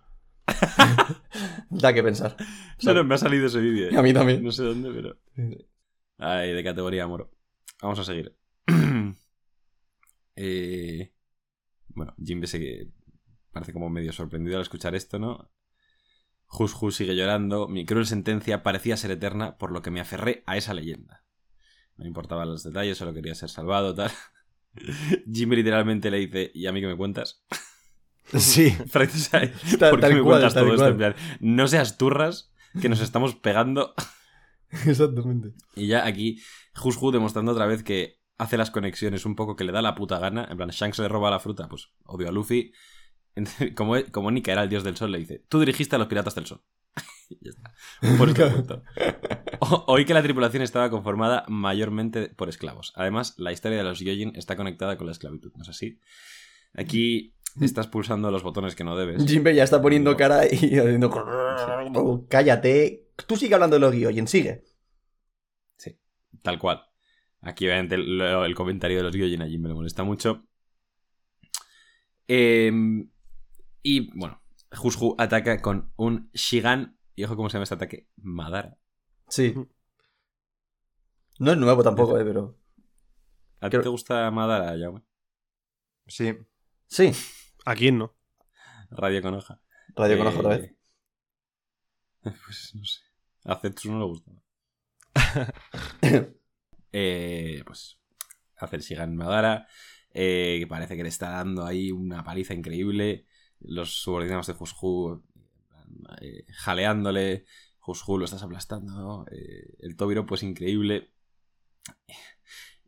[1.69, 2.35] da que pensar.
[2.77, 3.89] Solo me ha salido ese vídeo.
[3.89, 3.97] ¿eh?
[3.97, 4.43] A mí también.
[4.43, 5.17] No sé dónde, pero...
[6.17, 7.31] Ay, de categoría moro.
[7.81, 8.35] Vamos a seguir.
[10.37, 11.13] Eh,
[11.87, 12.91] Bueno, Jimbe se
[13.53, 15.49] parece como medio sorprendido al escuchar esto, ¿no?
[16.49, 17.67] Hus sigue llorando.
[17.69, 21.23] Mi cruel sentencia parecía ser eterna, por lo que me aferré a esa leyenda.
[21.95, 24.11] No importaban los detalles, solo quería ser salvado, tal.
[25.31, 27.43] Jimbe literalmente le dice, ¿y a mí qué me cuentas?
[28.33, 28.75] Sí.
[28.91, 30.77] ¿Por qué tal me cual, cuentas todo esto?
[30.77, 30.91] cual.
[30.91, 33.93] En plan, no seas turras, que nos estamos pegando.
[34.85, 35.53] Exactamente.
[35.75, 36.41] Y ya aquí,
[36.83, 40.19] Hushu demostrando otra vez que hace las conexiones un poco que le da la puta
[40.19, 40.47] gana.
[40.49, 42.73] En plan, Shanks le roba la fruta, pues odio a Luffy.
[43.75, 46.35] Como, como Nika era el dios del sol, le dice: Tú dirigiste a los piratas
[46.35, 46.63] del sol.
[47.29, 47.73] Y ya está.
[48.17, 48.83] Por este punto.
[49.87, 52.93] Oí que la tripulación estaba conformada mayormente por esclavos.
[52.95, 55.99] Además, la historia de los Gyojin está conectada con la esclavitud, ¿no es así?
[56.73, 59.25] Aquí estás pulsando los botones que no debes.
[59.25, 61.09] Jimbe ya está poniendo cara y haciendo...
[61.95, 63.07] Oh, Cállate.
[63.27, 64.63] Tú sigue hablando de los Gyojin, sigue.
[65.77, 65.97] Sí,
[66.41, 66.81] tal cual.
[67.41, 70.45] Aquí, obviamente, el, el comentario de los Gyojin allí me lo molesta mucho.
[72.27, 73.09] Em,
[73.81, 74.41] y, bueno,
[74.81, 76.97] Hushu ataca con un Shigan.
[77.15, 78.07] Y ojo cómo se llama este ataque.
[78.17, 78.77] Madara.
[79.27, 79.53] Sí.
[81.39, 82.57] No es nuevo tampoco, eh, pero...
[83.59, 85.01] ¿A ti Creo- te gusta Madara, Jaume?
[86.07, 86.37] Sí.
[86.87, 87.11] Sí.
[87.65, 88.15] ¿A quién no?
[88.91, 89.59] Radio con hoja.
[89.95, 90.71] Radio con Eh, ojo otra vez.
[92.23, 93.01] Pues no sé.
[93.43, 94.31] A Zetsu no le gusta.
[96.97, 97.99] Eh, pues
[98.57, 99.67] hace el Shigan Madara.
[100.11, 103.27] eh, que parece que le está dando ahí una paliza increíble.
[103.59, 105.21] Los subordinados de Hushu
[106.21, 107.45] eh, jaleándole.
[107.85, 109.25] Hushu lo estás aplastando.
[109.31, 111.11] eh, el Tobiro, pues increíble.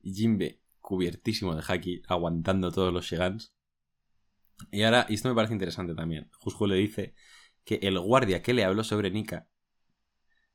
[0.02, 3.54] Y Jinbe, cubiertísimo de haki, aguantando todos los Shigans.
[4.72, 6.32] Y ahora, y esto me parece interesante también.
[6.44, 7.14] Hushu le dice
[7.64, 9.50] que el guardia que le habló sobre Nika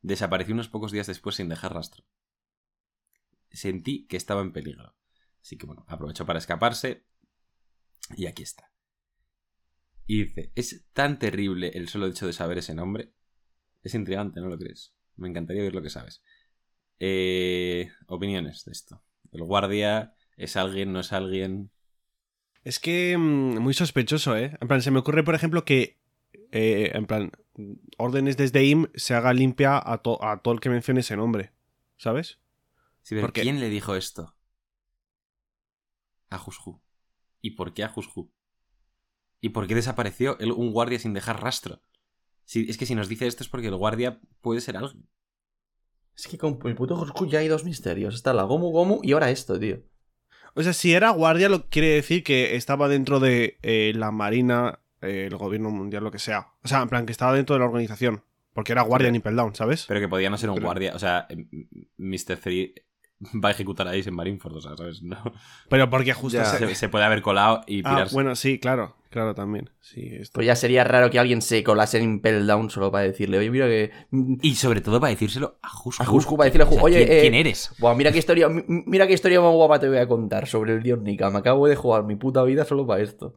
[0.00, 2.04] desapareció unos pocos días después sin dejar rastro.
[3.50, 4.96] Sentí que estaba en peligro.
[5.40, 7.06] Así que bueno, aprovechó para escaparse.
[8.16, 8.72] Y aquí está.
[10.06, 13.14] Y dice, es tan terrible el solo hecho de saber ese nombre.
[13.82, 14.92] Es intrigante, ¿no lo crees?
[15.16, 16.22] Me encantaría ver lo que sabes.
[17.00, 19.02] Eh, opiniones de esto.
[19.32, 21.70] El guardia es alguien, no es alguien.
[22.64, 24.56] Es que mm, muy sospechoso, ¿eh?
[24.60, 25.98] En plan, se me ocurre, por ejemplo, que,
[26.52, 27.32] eh, en plan,
[27.98, 31.52] órdenes desde IM se haga limpia a, to- a todo el que mencione ese nombre,
[31.96, 32.38] ¿sabes?
[33.02, 33.42] Sí, pero ¿Por qué?
[33.42, 34.36] ¿quién le dijo esto?
[36.30, 36.80] A Hushu.
[37.40, 38.30] ¿Y por qué a Hushu?
[39.40, 41.82] ¿Y por qué desapareció el- un guardia sin dejar rastro?
[42.44, 45.06] Si, es que si nos dice esto es porque el guardia puede ser alguien.
[46.16, 48.14] Es que con el puto Goku ya hay dos misterios.
[48.14, 49.80] Está la Gomu Gomu y ahora esto, tío.
[50.54, 54.80] O sea, si era guardia, lo quiere decir que estaba dentro de eh, la marina,
[55.00, 56.48] eh, el gobierno mundial, lo que sea.
[56.62, 58.22] O sea, en plan, que estaba dentro de la organización.
[58.52, 59.86] Porque era guardia en Impel Down, ¿sabes?
[59.88, 60.92] Pero que podía no ser un Pero- guardia.
[60.94, 61.48] O sea, em,
[61.96, 62.36] Mr.
[62.36, 62.74] Three
[63.44, 65.02] va a ejecutar a Ace en Marineford, o sea, ¿sabes?
[65.02, 65.16] No.
[65.68, 66.44] Pero porque justo Ya.
[66.74, 68.14] se- puede haber colado y Ah, pirarse.
[68.14, 69.70] bueno, sí, claro, claro también.
[69.80, 73.04] Sí, esto- Pues ya sería raro que alguien se colase en Impel Down solo para
[73.04, 73.90] decirle, oye, mira que.
[74.42, 76.02] Y sobre todo para decírselo a Jusku.
[76.02, 77.70] A Jusku, para decirle a O sea, Jusku, oye, ¿quién, eh, quién eres?
[77.78, 80.74] Buah, mira qué historia, mi- mira qué historia más guapa te voy a contar sobre
[80.74, 81.30] el dios Nika.
[81.30, 83.34] Me acabo de jugar mi puta vida solo para esto.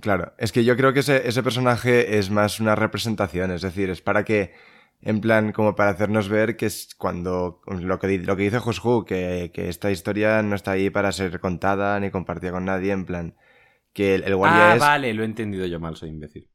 [0.00, 3.90] Claro, es que yo creo que ese, ese personaje es más una representación, es decir,
[3.90, 4.52] es para que,
[5.02, 9.04] en plan, como para hacernos ver que es cuando lo que, lo que dice Joshu,
[9.04, 13.04] que, que esta historia no está ahí para ser contada ni compartida con nadie, en
[13.06, 13.36] plan,
[13.94, 14.80] que el, el guardia Ah, es...
[14.80, 16.48] vale, lo he entendido yo mal, soy imbécil.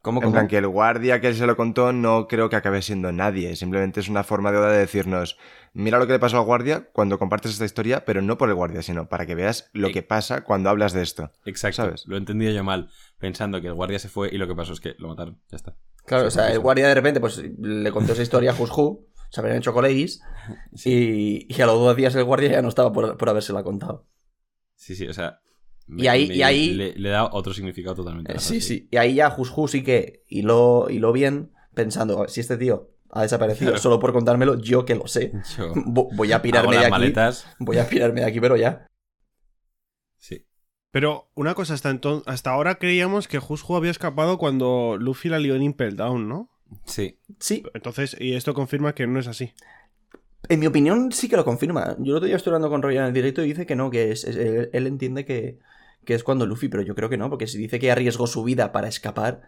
[0.00, 0.32] ¿Cómo, En cómo?
[0.32, 3.56] plan, que el guardia que se lo contó no creo que acabe siendo nadie.
[3.56, 5.36] Simplemente es una forma de Oda de decirnos,
[5.74, 8.54] mira lo que le pasó al guardia cuando compartes esta historia, pero no por el
[8.54, 9.92] guardia, sino para que veas lo Eh.
[9.92, 11.30] que pasa cuando hablas de esto.
[11.44, 12.04] Exacto, ¿Sabes?
[12.04, 14.72] lo he entendido yo mal, pensando que el guardia se fue y lo que pasó
[14.72, 15.76] es que lo mataron, ya está.
[16.06, 19.40] Claro, o sea, el guardia de repente pues le contó esa historia a Jushu, se
[19.40, 20.20] habrían hecho colegis,
[20.84, 24.06] y, y a los dos días el guardia ya no estaba por, por habérsela contado.
[24.76, 25.38] Sí, sí, o sea...
[25.88, 28.32] Y ahí- y ahí- Le, le da otro significado totalmente.
[28.32, 28.88] Eh, sí, sí.
[28.90, 33.72] Y ahí ya Jushu sí que hiló, hiló bien, pensando, si este tío ha desaparecido
[33.72, 33.82] Claro.
[33.82, 35.32] solo por contármelo, yo que lo sé.
[35.58, 36.90] Yo Voy a pirarme de aquí.
[36.90, 37.46] maletas.
[37.58, 38.86] Voy a pirarme de aquí, pero ya.
[40.92, 45.38] Pero una cosa, hasta, enton- hasta ahora creíamos que Jushu había escapado cuando Luffy la
[45.40, 46.50] lió en Impel Down, ¿no?
[46.84, 47.18] Sí.
[47.40, 49.52] Sí, Entonces, y esto confirma que no es así.
[50.48, 51.96] en mi opinión sí que lo confirma.
[51.98, 53.90] Yo el otro día estoy hablando con Roya en el directo y dice que no,
[53.90, 55.58] que es, es- él, él entiende que,
[56.04, 58.42] que es cuando Luffy, pero yo creo que no, porque si dice que arriesgó su
[58.44, 59.42] vida para escapar,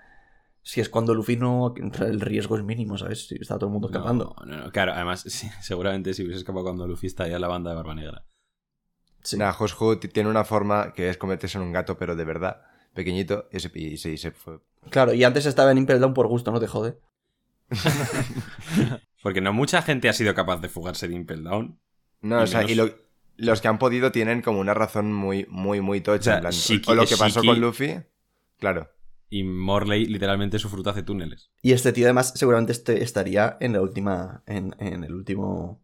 [0.63, 3.27] si es cuando Luffy no, el riesgo es mínimo, ¿sabes?
[3.29, 4.35] Si está todo el mundo escapando.
[4.47, 7.71] No, no, no, Claro, además, sí, seguramente si hubiese escapado cuando Luffy estaría la banda
[7.71, 8.25] de Barba Negra.
[9.25, 9.37] Sí.
[9.39, 9.53] Nah,
[10.13, 12.63] tiene una forma que es convertirse en un gato, pero de verdad,
[12.93, 14.61] pequeñito, y se, y se- y se fue.
[14.91, 16.99] Claro, y antes estaba en Impel Down por gusto, no te jode.
[19.23, 21.81] Porque no mucha gente ha sido capaz de fugarse de Impel Down.
[22.21, 22.95] No, Y o sea, menos- y lo-
[23.37, 26.19] los que han podido tienen como una razón muy, muy, muy tocha.
[26.21, 27.97] O sea, en plan, Shiki- o lo que pasó Shiki- con Luffy.
[28.59, 28.91] Claro.
[29.31, 31.51] Y Morley literalmente su fruta hace túneles.
[31.63, 34.43] Y este tío además seguramente este- estaría en la última.
[34.47, 35.83] En, en el último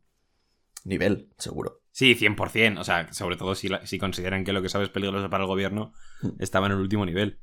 [0.84, 1.80] nivel, seguro.
[1.93, 2.78] Sí, 100%.
[2.80, 5.45] O sea, sobre todo si, la- si consideran que lo que sabe es peligroso para
[5.45, 6.30] el gobierno, Hmm.
[6.38, 7.41] estaba en el último nivel.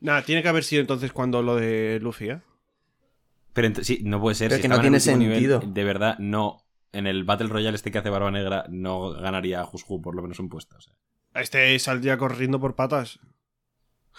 [0.00, 2.40] Nada, tiene que haber sido entonces cuando lo de Luffy, ¿eh?
[3.52, 4.48] Pero sí, no puede ser.
[4.48, 5.72] Pero si que no estaba en el tiene último nivel, sentido.
[5.74, 6.60] de verdad, no.
[6.92, 10.22] En el Battle Royale este que hace Barba Negra, no ganaría a Jushu por lo
[10.22, 10.76] menos un puesto.
[10.76, 10.94] o sea.
[11.34, 13.18] Este saldría corriendo por patas.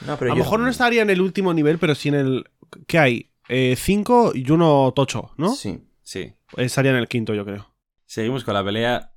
[0.05, 2.45] No, pero a lo mejor no estaría en el último nivel, pero sí en el.
[2.87, 3.31] ¿Qué hay?
[3.47, 5.53] Eh, cinco y uno tocho, ¿no?
[5.55, 5.87] Sí.
[6.01, 6.33] Sí.
[6.57, 7.73] Estaría en el quinto, yo creo.
[8.05, 9.13] Seguimos con la pelea.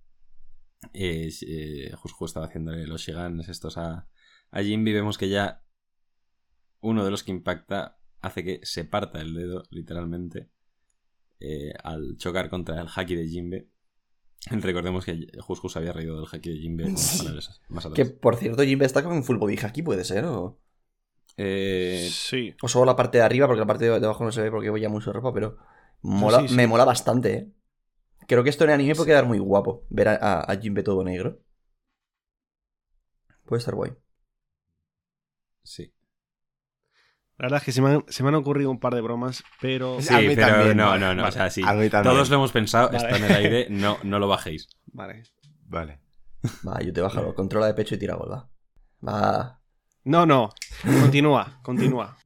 [0.93, 1.93] Eh, eh,
[2.25, 4.09] estaba haciéndole los Shigans estos a,
[4.51, 4.93] a Jinbe.
[4.93, 5.65] Vemos que ya
[6.81, 10.51] uno de los que impacta hace que se parta el dedo, literalmente,
[11.41, 13.69] eh, al chocar contra el haki de Jinbe.
[14.51, 17.19] Recordemos que Jushu se había reído del haki de Sí.
[17.19, 20.61] palabras más Que por cierto, Jimbe está con full body haki, puede ser, o.
[21.37, 22.55] Eh, Sí.
[22.63, 24.71] O solo la parte de arriba, porque la parte de abajo no se ve porque
[24.71, 25.59] voy ya mucho ropa, pero.
[26.03, 26.55] Mola, Sí, sí.
[26.55, 27.53] Me mola bastante, eh.
[28.29, 29.85] Creo que esto en anime puede quedar muy guapo.
[29.89, 31.41] Ver a, a, a Jinbe todo negro.
[33.45, 33.93] Puede estar guay.
[35.63, 35.93] sí.
[37.39, 39.45] La verdad es que se me han, se me han ocurrido un par de bromas,
[39.61, 40.01] pero.
[40.01, 41.23] Sí, A mí pero también, no, vale, no, no.
[41.23, 41.29] vale.
[41.29, 41.63] O sea, sí.
[42.03, 42.99] Todos lo hemos pensado, Vale.
[42.99, 44.69] está en el aire, no, no lo bajéis.
[44.87, 45.23] Vale.
[45.67, 46.01] Vale.
[46.67, 47.35] Va, yo te bájalo.
[47.37, 48.51] Controla de pecho y tira gol, va.
[49.07, 49.63] Va.
[50.03, 50.51] No, no.
[51.01, 52.17] Continúa, continúa.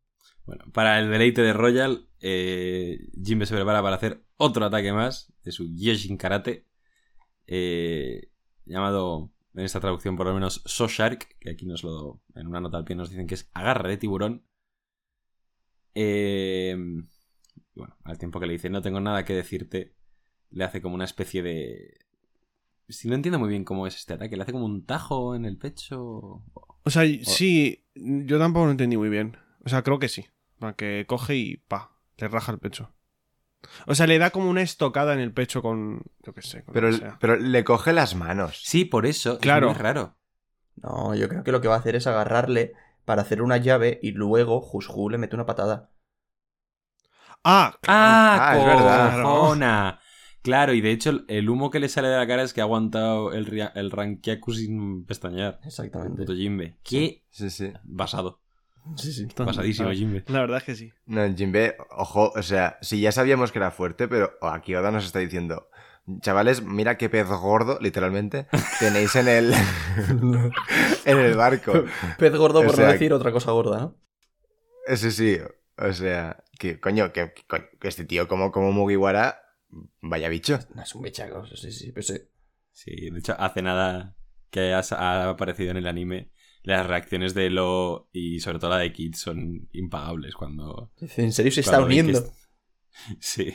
[0.46, 5.32] Bueno, para el deleite de Royal, eh, Jinbe se prepara para hacer otro ataque más
[5.42, 6.68] de su Yoshin Karate,
[7.48, 8.30] eh,
[8.64, 12.60] llamado en esta traducción por lo menos So Shark, que aquí nos lo en una
[12.60, 14.46] nota al pie nos dicen que es agarre de tiburón.
[15.96, 16.76] Eh,
[17.74, 19.96] bueno, al tiempo que le dice no tengo nada que decirte,
[20.50, 21.98] le hace como una especie de...
[22.88, 25.44] Si no entiendo muy bien cómo es este ataque, le hace como un tajo en
[25.44, 26.44] el pecho.
[26.84, 29.36] O sea, sí, yo tampoco lo entendí muy bien.
[29.64, 30.26] O sea, creo que sí.
[30.76, 32.94] Que coge y pa, le raja el pecho.
[33.86, 36.02] O sea, le da como una estocada en el pecho con.
[36.24, 36.64] Yo qué sé.
[36.64, 37.18] Con Pero, lo que sea.
[37.20, 38.60] pero le coge las manos.
[38.64, 39.38] Sí, por eso.
[39.38, 39.68] Claro.
[39.70, 40.16] Es muy raro.
[40.76, 42.72] No, yo creo que lo que va a hacer es agarrarle
[43.04, 45.90] para hacer una llave y luego Jushu le mete una patada.
[47.44, 47.98] Ah, claro.
[47.98, 49.98] ¡Ah, Ah, es verdad.
[50.42, 52.64] Claro, y de hecho el humo que le sale de la cara es que ha
[52.64, 55.60] aguantado el, el Rankyaku sin pestañear.
[55.64, 56.16] Exactamente.
[56.22, 56.78] Puto Jinbe.
[56.82, 57.72] ¡Qué Sí, sí.
[57.84, 58.40] basado!
[58.96, 59.26] Sí, sí.
[59.36, 60.24] Basadísimo, La- Jinbe.
[60.28, 60.92] La verdad es que sí.
[61.06, 65.04] No, Jinbe, ojo, o sea, si ya sabíamos que era fuerte, pero aquí Oda nos
[65.04, 65.68] está diciendo,
[66.20, 68.46] chavales, mira qué pez gordo, literalmente,
[68.80, 69.54] tenéis en el,
[71.04, 71.84] en el barco.
[72.18, 73.96] Pez gordo O por sea, no decir otra cosa gorda, ¿no?
[74.86, 75.38] Ese sí,
[75.78, 79.38] o sea, que coño, que, que- que este tío como, como Mugiwara
[80.02, 80.58] Vaya bicho.
[80.74, 82.18] No, es un bechaco, sí, sí, pero sí.
[82.72, 84.16] Sí, de hecho, hace nada
[84.50, 86.30] que has- ha aparecido en el anime,
[86.62, 90.92] las reacciones de Lo y sobre todo la de Kid son impagables cuando...
[91.16, 92.18] ¿En serio se está uniendo?
[92.18, 92.32] es-
[93.20, 93.54] Sí.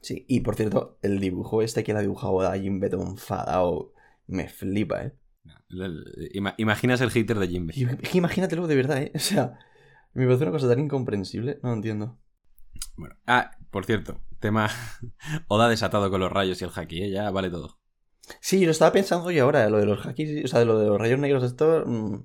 [0.00, 3.92] Sí, y por cierto, el dibujo este que le ha dibujado a Jim Beto enfadado
[4.26, 5.16] me flipa, ¿eh?
[6.34, 9.12] Ima- Imaginas el hater de es que imagínatelo de verdad, ¿eh?
[9.14, 9.58] O sea,
[10.12, 12.18] me parece una cosa tan incomprensible, no lo entiendo.
[12.96, 13.16] Bueno.
[13.26, 14.68] Ah, por cierto, tema
[15.48, 17.10] Oda desatado con los rayos y el haki, ¿eh?
[17.10, 17.78] ya vale todo.
[18.40, 20.86] Sí, lo estaba pensando yo ahora, lo de los hackis, o sea, de lo de
[20.86, 21.84] los rayos negros, esto...
[21.86, 22.16] mm,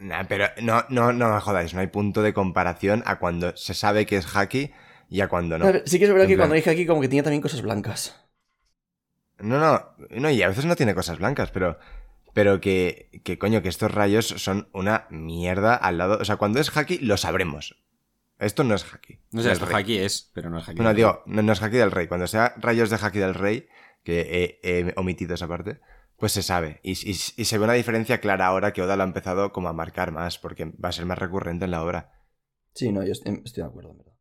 [0.00, 3.72] Nah, pero no, no, no me jodáis, no hay punto de comparación a cuando se
[3.72, 4.70] sabe que es hacky
[5.08, 5.64] y a cuando no.
[5.86, 7.62] Sí que es verdad En que plan- cuando dije aquí como que tenía también cosas
[7.62, 8.14] blancas.
[9.38, 11.78] No, no, no, y a veces no tiene cosas blancas, pero.
[12.32, 16.18] Pero que, que coño, que estos rayos son una mierda al lado.
[16.20, 17.82] O sea, cuando es hacky, lo sabremos.
[18.38, 19.20] Esto no es hacky.
[19.32, 20.76] No sé, esto haki es, pero no es haki.
[20.76, 22.06] Bueno, digo, no, no es hacky del rey.
[22.08, 23.68] Cuando sea rayos de hacky del rey,
[24.06, 25.80] que he, he omitido esa parte,
[26.16, 26.78] pues se sabe.
[26.84, 29.68] Y, y- y se ve una diferencia clara ahora que Oda lo ha empezado como
[29.68, 32.12] a marcar más, porque va a ser más recurrente en la obra.
[32.72, 34.12] Sí, no, yo estoy, estoy de acuerdo, en verdad.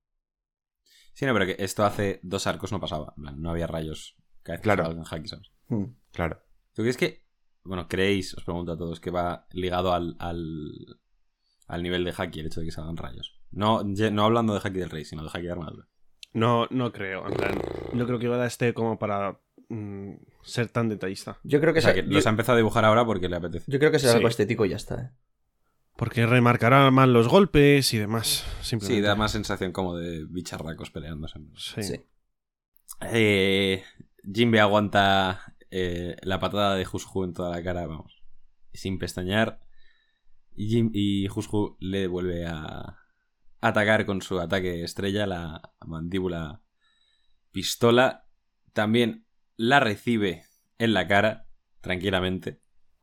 [1.13, 3.13] Sí, no, pero que esto hace dos arcos no pasaba.
[3.15, 4.91] En plan, no había rayos cada vez que Claro.
[4.91, 5.51] en haki, ¿sabes?
[5.69, 5.85] Hmm.
[6.11, 6.41] Claro.
[6.73, 7.25] ¿Tú crees que,
[7.63, 10.99] bueno, creéis, os pregunto a todos, que va ligado al, al,
[11.67, 13.39] al nivel de haki el hecho de que salgan rayos?
[13.51, 15.87] No, no hablando de haki del rey, sino de haki de armadura.
[16.33, 17.25] No, no creo.
[17.27, 17.61] En plan,
[17.93, 20.13] no creo que Oda esté como para mm,
[20.43, 21.39] ser tan detallista.
[21.43, 23.29] Yo creo que, O sea, se- que yo, los ha empezado a dibujar ahora porque
[23.29, 23.71] le apetece.
[23.71, 24.17] yo creo que será Sí.
[24.17, 25.09] algo estético y ya está, ¿eh?
[25.97, 28.45] Porque remarcará más los golpes y demás.
[28.61, 29.07] Sí, Simplemente.
[29.07, 31.39] da más sensación como de bicharracos peleándose.
[31.55, 31.83] Sí.
[31.83, 32.01] Sí.
[33.11, 33.83] Eh,
[34.33, 38.21] Jinbe aguanta eh, la patada de Hushu en toda la cara, vamos,
[38.73, 39.59] sin pestañear.
[40.55, 42.97] Y, Jim, y Hushu le vuelve a
[43.61, 46.61] atacar con su ataque estrella, la mandíbula
[47.51, 48.25] pistola.
[48.73, 49.24] También
[49.57, 50.43] la recibe
[50.79, 51.47] en la cara,
[51.81, 52.59] tranquilamente.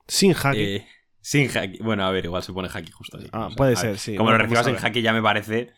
[0.09, 0.59] Sin haki.
[0.61, 0.87] Eh,
[1.21, 1.79] sin haki.
[1.83, 3.29] Bueno, a ver, igual se pone haki justo ahí.
[3.33, 4.17] Ah, O sea, puede ver, ser, sí.
[4.17, 5.71] Como Bueno, lo recibas vamos en haki ya me parece...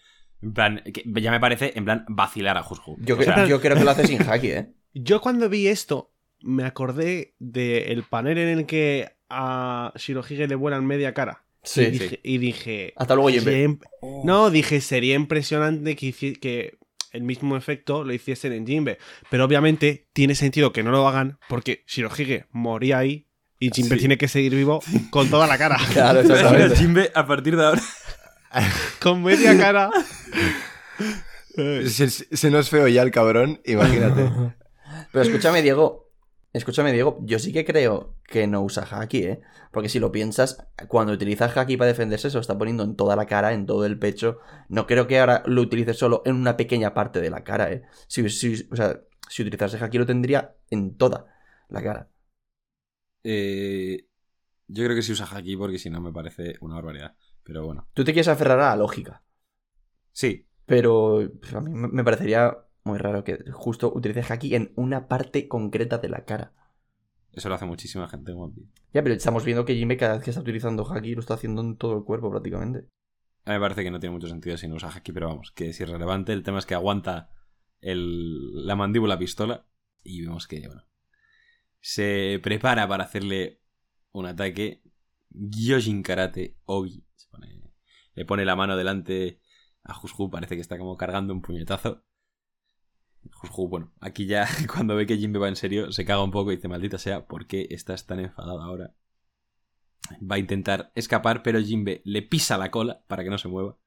[0.43, 2.97] En plan, que- ya me parece en plan vacilar a Hushu.
[3.01, 4.73] Yo, O sea, yo creo que lo hace sin haki, ¿eh?
[4.93, 6.13] Yo cuando vi esto,
[6.43, 11.47] me acordé del panel en el que a Shirohige le vuelan media cara.
[11.63, 11.87] y, Sí.
[11.87, 13.87] dije, y dije, Hasta luego, imp-
[14.25, 16.77] No, dije, sería impresionante que, que
[17.15, 18.99] el mismo efecto lo hiciesen en Jinbe.
[19.31, 24.01] Pero obviamente tiene sentido que no lo hagan porque Shirohige moría ahí y Jinbe Sí.
[24.01, 25.79] tiene que seguir vivo con toda la cara.
[25.93, 26.77] Claro, exactamente.
[26.77, 27.83] Jinbe, a partir de ahora...
[29.01, 29.91] con media cara.
[31.87, 34.29] Si, si no es feo ya el cabrón, imagínate.
[35.13, 36.04] Pero escúchame, Diego.
[36.55, 37.19] Escúchame, Diego.
[37.23, 39.43] Yo sí que creo que no usa haki, ¿eh?
[39.73, 43.17] Porque si lo piensas, cuando utiliza haki para defenderse, se lo está poniendo en toda
[43.17, 44.39] la cara, en todo el pecho.
[44.69, 47.83] No creo que ahora lo utilice solo en una pequeña parte de la cara, ¿eh?
[48.09, 51.27] Si, si- o sea, si utilizase haki lo tendría en toda
[51.69, 52.09] la cara.
[53.25, 54.07] Eh,
[54.69, 57.17] yo creo que sí usa haki porque si no me parece una barbaridad.
[57.45, 57.89] Pero bueno.
[57.95, 59.23] Tú te quieres aferrar a la lógica.
[60.13, 61.19] Sí, Pero
[61.55, 65.99] a mí me me parecería muy raro que justo utilice haki en una parte concreta
[65.99, 66.53] de la cara.
[67.33, 68.71] eso lo hace muchísima gente en One Piece.
[68.93, 71.63] Ya, pero estamos viendo que Jimbe cada vez que está utilizando haki lo está haciendo
[71.63, 72.89] en todo el cuerpo prácticamente.
[73.47, 75.51] A mí me parece que no tiene mucho sentido si no usa haki, pero vamos,
[75.53, 76.33] que es irrelevante.
[76.33, 77.31] El tema es que aguanta
[77.81, 79.67] el- la mandíbula pistola
[80.03, 80.85] y vemos que, bueno,
[81.81, 83.61] se prepara para hacerle
[84.13, 84.83] un ataque.
[85.31, 87.05] Gyojin Karate Ogi.
[87.17, 87.73] Se pone-
[88.15, 89.41] le pone la mano delante
[89.83, 92.05] a Hushu, parece que está como cargando un puñetazo.
[93.69, 96.57] Bueno, aquí ya cuando ve que Jinbe va en serio, se caga un poco y
[96.57, 98.95] dice, maldita sea, ¿por qué estás tan enfadada ahora?
[100.21, 103.79] Va a intentar escapar, pero Jinbe le pisa la cola para que no se mueva.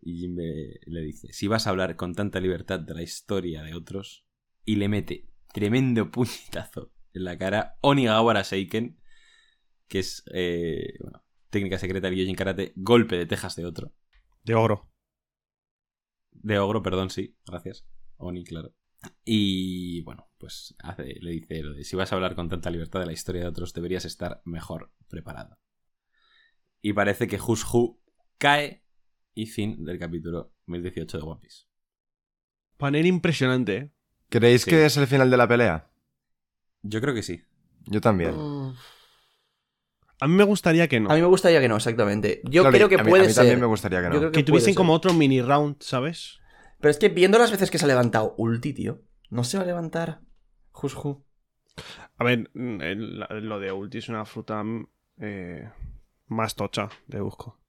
[0.00, 3.74] Y Jinbe le dice, si vas a hablar con tanta libertad de la historia de
[3.74, 4.26] otros,
[4.64, 8.98] y le mete tremendo puñetazo en la cara Onigawara Seiken,
[9.88, 10.98] que es, eh,
[11.50, 13.92] técnica secreta del Gyojin Karate, golpe de tejas de otro.
[14.42, 14.93] De oro.
[16.34, 17.86] De ogro, perdón, sí, gracias.
[18.16, 18.74] Oni, claro.
[19.24, 23.00] Y bueno, pues hace, le dice lo de si vas a hablar con tanta libertad
[23.00, 25.58] de la historia de otros, deberías estar mejor preparado.
[26.80, 28.00] Y parece que Hushu
[28.38, 28.84] cae
[29.34, 31.64] y fin del capítulo 1018 de One Piece.
[32.76, 33.92] Panel impresionante, ¿eh?
[34.28, 34.70] ¿Creéis Sí.
[34.70, 35.90] que es el final de la pelea?
[36.82, 37.42] Yo creo que sí.
[37.86, 38.34] Yo también.
[40.20, 41.10] A mí me gustaría que no.
[41.10, 42.40] A mí me gustaría que no, exactamente.
[42.44, 43.42] Yo Claro, creo que a mí- puede a mí ser.
[43.42, 44.14] también me gustaría que no.
[44.14, 46.38] Yo creo que tuviesen como otro mini round, ¿sabes?
[46.80, 49.64] Pero es que viendo las veces que se ha levantado Ulti, tío, no se va
[49.64, 50.20] a levantar.
[50.70, 51.24] Jusju.
[52.18, 54.86] A ver, mm, el- lo de Ulti es una fruta mm,
[55.20, 55.70] eh,
[56.28, 57.60] más tocha de Busco.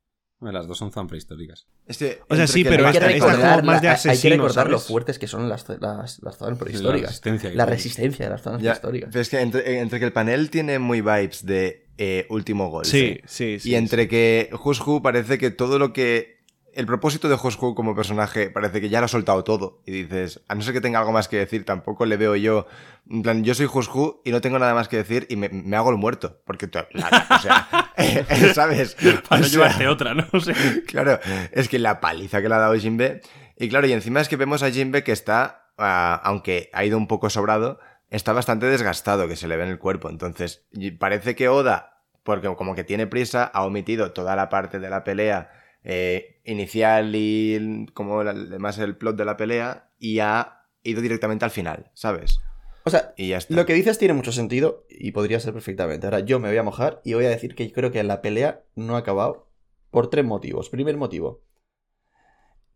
[0.41, 1.65] Las dos son tan prehistóricas.
[1.87, 4.09] Es que O sea, sí, pero esta- esta recordar, como más de la- hay que
[4.09, 4.87] asesino, recordar lo ¿sabes?
[4.91, 7.09] fuertes que son las, las, las zonas La prehistóricas.
[7.09, 9.09] resistencia La resistencia de las zonas Ya, prehistóricas.
[9.11, 12.89] pero es que entre, entre que el panel tiene muy vibes de eh, último golpe.
[12.89, 13.69] Sí, sí, sí.
[13.71, 16.35] y entre que Hushu parece que todo lo que.
[16.73, 19.81] El propósito de Hushu como personaje parece que ya lo ha soltado todo.
[19.85, 22.67] Y dices, a no ser que tenga algo más que decir, tampoco le veo yo.
[23.09, 25.77] En plan, yo soy Hushu y no tengo nada más que decir y me, me
[25.77, 26.41] hago el muerto.
[26.45, 27.69] Porque, la- o sea,
[28.53, 28.97] ¿sabes?
[29.29, 30.25] Para no llevarte otra, ¿no?
[30.33, 30.53] O sea,
[30.85, 31.17] Claro,
[31.53, 33.21] es que la paliza que le ha dado Jinbe.
[33.57, 36.97] Y claro, y encima es que vemos a Jinbe que está, ah, aunque ha ido
[36.97, 37.79] un poco sobrado,
[38.15, 40.09] está bastante desgastado, que se le ve en el cuerpo.
[40.09, 40.65] Entonces,
[40.99, 45.03] parece que Oda, porque como que tiene prisa, ha omitido toda la parte de la
[45.03, 45.51] pelea
[45.83, 51.51] eh, inicial y como además el plot de la pelea y ha ido directamente al
[51.51, 52.39] final, ¿sabes?
[52.83, 53.55] O sea, Y ya está.
[53.55, 56.05] lo que dices tiene mucho sentido y podría ser perfectamente.
[56.05, 58.21] Ahora yo me voy a mojar y voy a decir que yo creo que la
[58.21, 59.49] pelea no ha acabado
[59.89, 60.69] por tres motivos.
[60.69, 61.41] Primer motivo.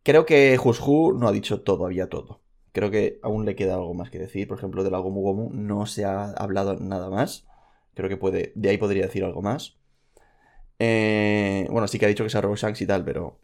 [0.03, 2.41] Creo que Hushu no ha dicho todavía todo.
[2.71, 4.47] Creo que aún le queda algo más que decir.
[4.47, 7.47] Por ejemplo, de la Gomu Gomu no se ha hablado nada más.
[7.93, 9.77] Creo que puede, de ahí podría decir algo más.
[10.79, 13.39] Eh, bueno, sí que ha dicho que se robado Shanks y tal, pero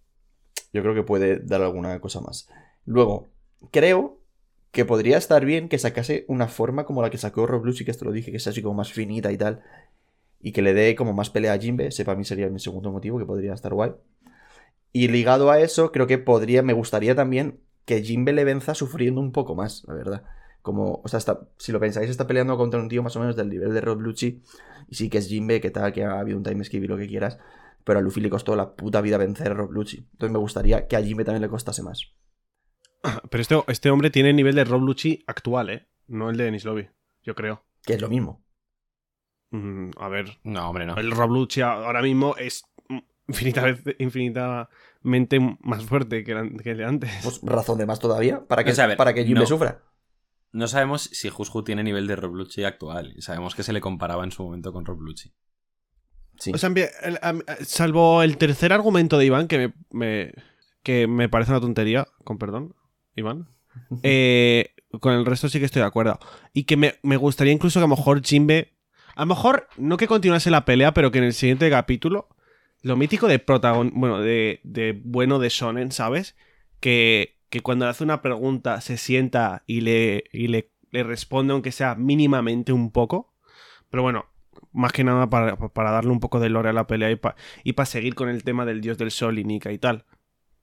[0.71, 2.49] yo creo que puede dar alguna cosa más.
[2.86, 3.30] Luego,
[3.71, 4.19] creo
[4.71, 7.91] que podría estar bien que sacase una forma como la que sacó Rob Lucci, que
[7.91, 9.63] esto lo dije, que sea así como más finita y tal.
[10.41, 11.88] Y que le dé como más pelea a Jimbe.
[11.88, 13.93] Ese para mí sería mi segundo motivo, que podría estar guay.
[14.91, 19.22] Y ligado a eso, creo que podría, me gustaría también que Jimbe le venza sufriendo
[19.22, 20.24] un poco más, la verdad.
[20.62, 23.36] Como, o sea, está, si lo pensáis, está peleando contra un tío más o menos
[23.36, 24.42] del nivel de Rob Lucci.
[24.88, 26.98] Y sí que es Jimbe, que tal, que ha habido un time skip y lo
[26.98, 27.38] que quieras.
[27.84, 29.98] Pero a Luffy le costó la puta vida vencer a Rob Lucci.
[29.98, 32.16] Entonces me gustaría que a Jimbe también le costase más.
[33.30, 35.88] Pero este, este hombre tiene el nivel de Rob Lucci actual, ¿eh?
[36.08, 36.90] No el de Denis Lobby,
[37.22, 37.64] yo creo.
[37.84, 38.44] Que es lo mismo.
[39.52, 40.96] Mm, a ver, no, hombre, no.
[40.96, 42.66] el Rob Lucci ahora mismo es
[43.28, 47.11] infinita vez- infinitamente más fuerte que, el- que el de antes.
[47.23, 49.45] Pues razón de más todavía para que, O sea, a ver, para que Jimbe no.
[49.45, 49.82] sufra.
[50.51, 53.13] No sabemos si Hushu tiene nivel de Rob Lucci actual.
[53.17, 55.34] Y sabemos que se le comparaba en su momento con Rob Lucci.
[56.39, 56.51] Sí.
[56.53, 56.71] O sea,
[57.65, 60.34] salvo el tercer argumento de Iván, que me, me-
[60.84, 62.76] que me parece una tontería, con perdón,
[63.15, 63.49] Iván.
[64.03, 64.69] eh,
[65.01, 66.19] con el resto sí que estoy de acuerdo.
[66.53, 68.71] Y que me, me gustaría incluso que a lo mejor Jimbe.
[69.15, 72.28] A lo mejor no que continuase la pelea, pero que en el siguiente capítulo.
[72.86, 73.92] Lo mítico de protagon.
[73.96, 76.36] Bueno, de, de bueno de Sonen, ¿sabes?
[76.80, 81.54] Que, que cuando le hace una pregunta se sienta y le, y le, le responde,
[81.54, 83.34] aunque sea mínimamente un poco.
[83.90, 84.26] Pero bueno,
[84.72, 87.36] más que nada para, para darle un poco de lore a la pelea y para
[87.64, 90.06] y pa seguir con el tema del dios del sol y Nika y tal.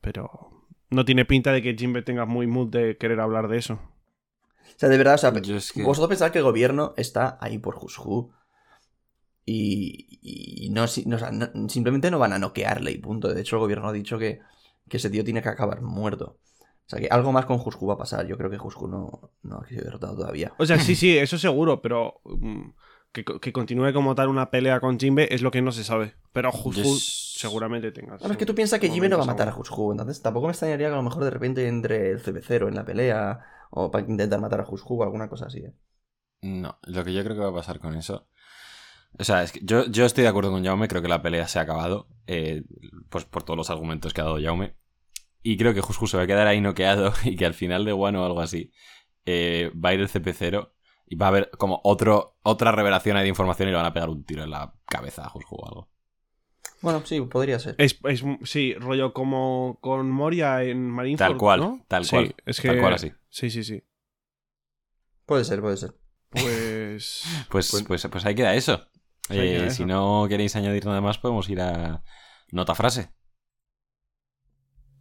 [0.01, 3.75] Pero no tiene pinta de que Jimbe tenga muy mood de querer hablar de eso.
[3.75, 7.37] O sea, de verdad, o sea, Yo es que- vosotros pensáis que el gobierno está
[7.41, 8.31] ahí por Hushu.
[9.45, 13.33] Y, y no, si- no, o sea, no- simplemente no van a noquearle y punto.
[13.33, 14.41] De hecho, el gobierno ha dicho que,
[14.89, 16.39] que ese tío tiene que acabar muerto.
[16.85, 18.27] O sea, que algo más con Hushu va a pasar.
[18.27, 20.53] Yo creo que Hushu no, no ha sido derrotado todavía.
[20.59, 22.71] O sea, sí, sí, eso seguro, pero mm,
[23.13, 26.15] que, que continúe como tal una pelea con Jimbe es lo que no se sabe.
[26.33, 27.35] Pero Yes.
[27.39, 28.17] seguramente tenga.
[28.19, 29.93] Bueno, es que tú piensas que Jimmy no va a matar a Hushu.
[29.93, 32.85] Entonces tampoco me extrañaría que a lo mejor de repente entre el CB0 en la
[32.85, 33.41] pelea.
[33.71, 35.61] O para intentar matar a Hushu o alguna cosa así.
[35.61, 35.73] ¿eh?
[36.43, 38.27] No, lo que yo creo que va a pasar con eso.
[39.19, 41.47] O sea, es que yo, yo estoy de acuerdo con Jaume, creo que la pelea
[41.49, 42.09] se ha acabado.
[42.27, 42.63] eh,
[43.11, 44.75] pues por todos los argumentos que ha dado Jaume.
[45.43, 47.93] Y creo que Hushu se va a quedar ahí noqueado y que al final de
[47.93, 48.73] One o algo así
[49.27, 50.73] eh, va a ir el CP0
[51.07, 53.93] y va a haber como otro, otra revelación ahí de información y le van a
[53.93, 55.89] pegar un tiro en la cabeza a Hushu o algo.
[56.81, 57.75] Bueno, sí, podría ser.
[57.79, 61.85] Es, es- sí, rollo como con Moria en Marineford, Tal cual, ¿no?
[61.87, 63.13] tal Sí, cual, es que, tal cual así.
[63.29, 63.83] Sí, sí, sí.
[65.27, 65.95] Puede ser, puede ser.
[66.31, 67.25] Pues...
[67.51, 68.89] Pues, pues, pues ahí queda eso.
[69.31, 72.03] Eh, si no queréis añadir nada más, podemos ir a
[72.51, 73.11] nota frase.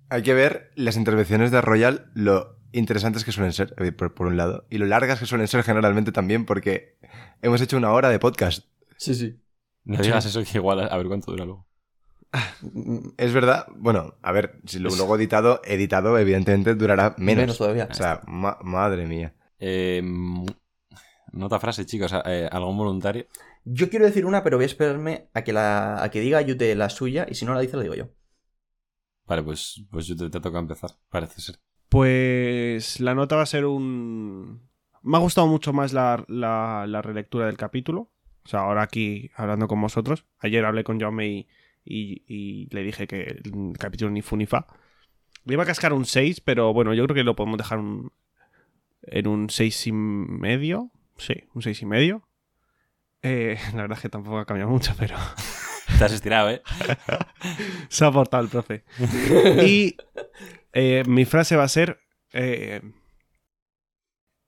[0.10, 4.38] Hay que ver las intervenciones de Royal, lo interesantes que suelen ser, por, por un
[4.38, 6.98] lado, y lo largas que suelen ser generalmente también, porque
[7.42, 8.66] hemos hecho una hora de podcast.
[8.98, 9.42] Sí, sí.
[9.84, 11.68] No digas eso que igual a ver cuánto dura luego.
[13.18, 17.42] Es verdad, bueno, a ver, si lo- luego editado, editado evidentemente durará menos.
[17.44, 17.88] Menos todavía.
[17.90, 19.34] O sea, ma- madre mía.
[19.60, 20.02] Eh,
[21.32, 22.14] nota frase, chicos.
[22.26, 23.26] eh, ¿Algún voluntario?
[23.64, 26.74] Yo quiero decir una, pero voy a esperarme a que, la, a que diga Yute
[26.76, 28.10] la suya y si no la dice, la digo yo.
[29.28, 31.56] Vale, pues, pues yo te, te toca empezar, parece ser.
[31.90, 34.70] Pues la nota va a ser un...
[35.04, 38.12] Me ha gustado mucho más la, la- la relectura del capítulo.
[38.44, 40.26] O sea, ahora aquí hablando con vosotros.
[40.40, 41.48] Ayer hablé con Jaume y,
[41.86, 44.66] y- y le dije que el capítulo ni fu ni fa.
[45.46, 48.12] Le iba a cascar un 6, pero bueno, yo creo que lo podemos dejar un-
[49.04, 50.92] en un 6 y medio.
[51.18, 52.28] Sí, un 6 y medio.
[53.24, 55.16] Eh, la verdad es que tampoco ha cambiado mucho, pero...
[55.98, 56.62] Te has estirado, ¿eh?
[57.90, 58.84] Se ha portado el profe.
[59.66, 59.96] Y
[60.74, 62.00] eh, mi frase va a ser
[62.34, 62.82] eh,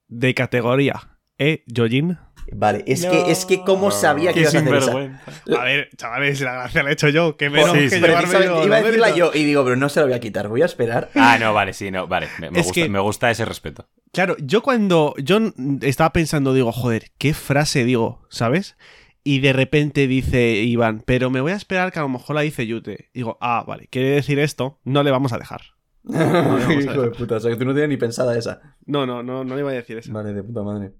[0.08, 1.20] de categoría.
[1.38, 2.18] ¿Eh, Yojin?
[2.52, 5.60] Vale, es que, es que cómo sabía que Qué ibas a hacer esa.
[5.60, 7.38] A ver, chavales, la gracia la he hecho yo.
[7.38, 8.00] Que menos Sí, que sí.
[8.02, 10.48] llevarme yo iba a decirla yo y digo, pero no se la voy a quitar,
[10.50, 11.10] voy a esperar.
[11.16, 12.28] Ah, no, vale, sí, no, vale.
[12.40, 13.88] Me, gusta, que- me gusta ese respeto.
[14.12, 15.40] Claro, yo cuando yo
[15.82, 18.22] estaba pensando, digo, joder, ¿qué frase digo?
[18.30, 18.78] ¿Sabes?
[19.24, 22.42] Y de repente dice Iván, pero me voy a esperar que a lo mejor la
[22.42, 23.10] dice Yute.
[23.14, 25.62] Digo, ah, vale, quiere decir esto, no le vamos a dejar.
[26.04, 28.76] vamos a Hijo de puta, o sea que tú no tienes ni pensada esa.
[28.86, 30.12] No, no, no, no le iba a decir eso.
[30.12, 30.92] Vale, de puta madre.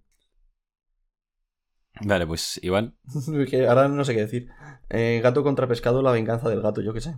[2.02, 2.60] Vale, pues
[3.50, 4.50] que ahora no sé qué decir.
[4.90, 7.16] Eh, gato contra pescado, la venganza del gato, yo qué sé.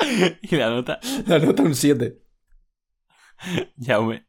[0.42, 1.00] y la nota.
[1.26, 2.20] La nota un 7.
[3.80, 4.26] Jaume.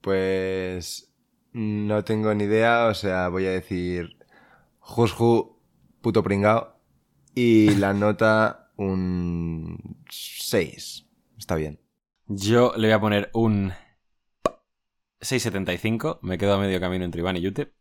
[0.00, 1.12] Pues
[1.52, 4.18] no tengo ni idea, o sea, voy a decir
[4.78, 5.60] Jusju,
[6.00, 6.76] puto pringao.
[7.34, 11.06] Y la nota un 6.
[11.36, 11.80] Está bien.
[12.26, 13.72] Yo le voy a poner un
[15.20, 16.18] 6.75.
[16.22, 17.72] Me quedo a medio camino entre Iván y Yute.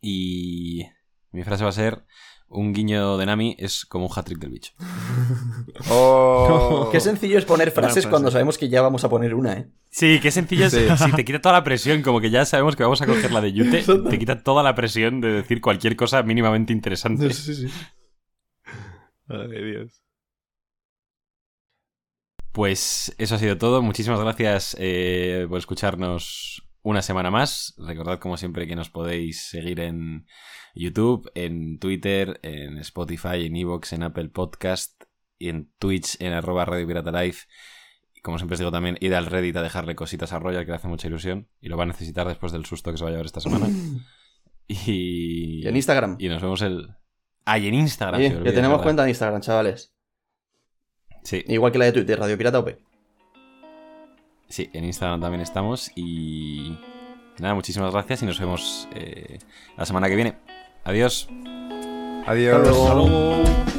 [0.00, 0.84] Y
[1.30, 2.04] mi frase va a ser:
[2.48, 4.72] Un guiño de Nami es como un hat-trick del bicho.
[5.88, 6.88] Oh.
[6.92, 8.10] Qué sencillo es poner frases frase.
[8.10, 9.70] cuando sabemos que ya vamos a poner una, ¿eh?
[9.90, 10.72] Sí, qué sencillo es.
[10.72, 10.86] Sí.
[10.96, 13.40] Si te quita toda la presión, como que ya sabemos que vamos a coger la
[13.40, 17.32] de Yute, te quita toda la presión de decir cualquier cosa mínimamente interesante.
[17.32, 17.66] Sí, sí.
[19.28, 20.01] Ay, Dios.
[22.52, 23.82] Pues eso ha sido todo.
[23.82, 27.74] Muchísimas gracias eh, por escucharnos una semana más.
[27.78, 30.26] Recordad, como siempre, que nos podéis seguir en
[30.74, 35.02] YouTube, en Twitter, en Spotify, en Evox, en Apple Podcast
[35.38, 37.36] y en Twitch, en arroba Radio Pirata Live.
[38.14, 40.70] Y como siempre os digo también, id al Reddit a dejarle cositas a Royal, que
[40.72, 43.08] le hace mucha ilusión y lo va a necesitar después del susto que se va
[43.08, 43.68] a llevar esta semana.
[44.68, 46.16] Y, Y en Instagram.
[46.18, 46.88] y nos vemos el...
[47.44, 48.20] Ah, y en Instagram.
[48.20, 48.82] Que olvida, tenemos ¿verdad?
[48.84, 49.91] cuenta en Instagram, chavales.
[51.22, 51.44] Sí.
[51.48, 52.76] Igual que la de Twitter, Radio Pirata OP.
[54.48, 56.76] Sí, en Instagram también estamos y
[57.38, 59.38] nada, muchísimas gracias y nos vemos eh,
[59.76, 60.36] la semana que viene.
[60.84, 61.28] Adiós.
[62.26, 62.56] Adiós.
[62.56, 62.82] Hasta luego.
[62.84, 63.71] Hasta luego.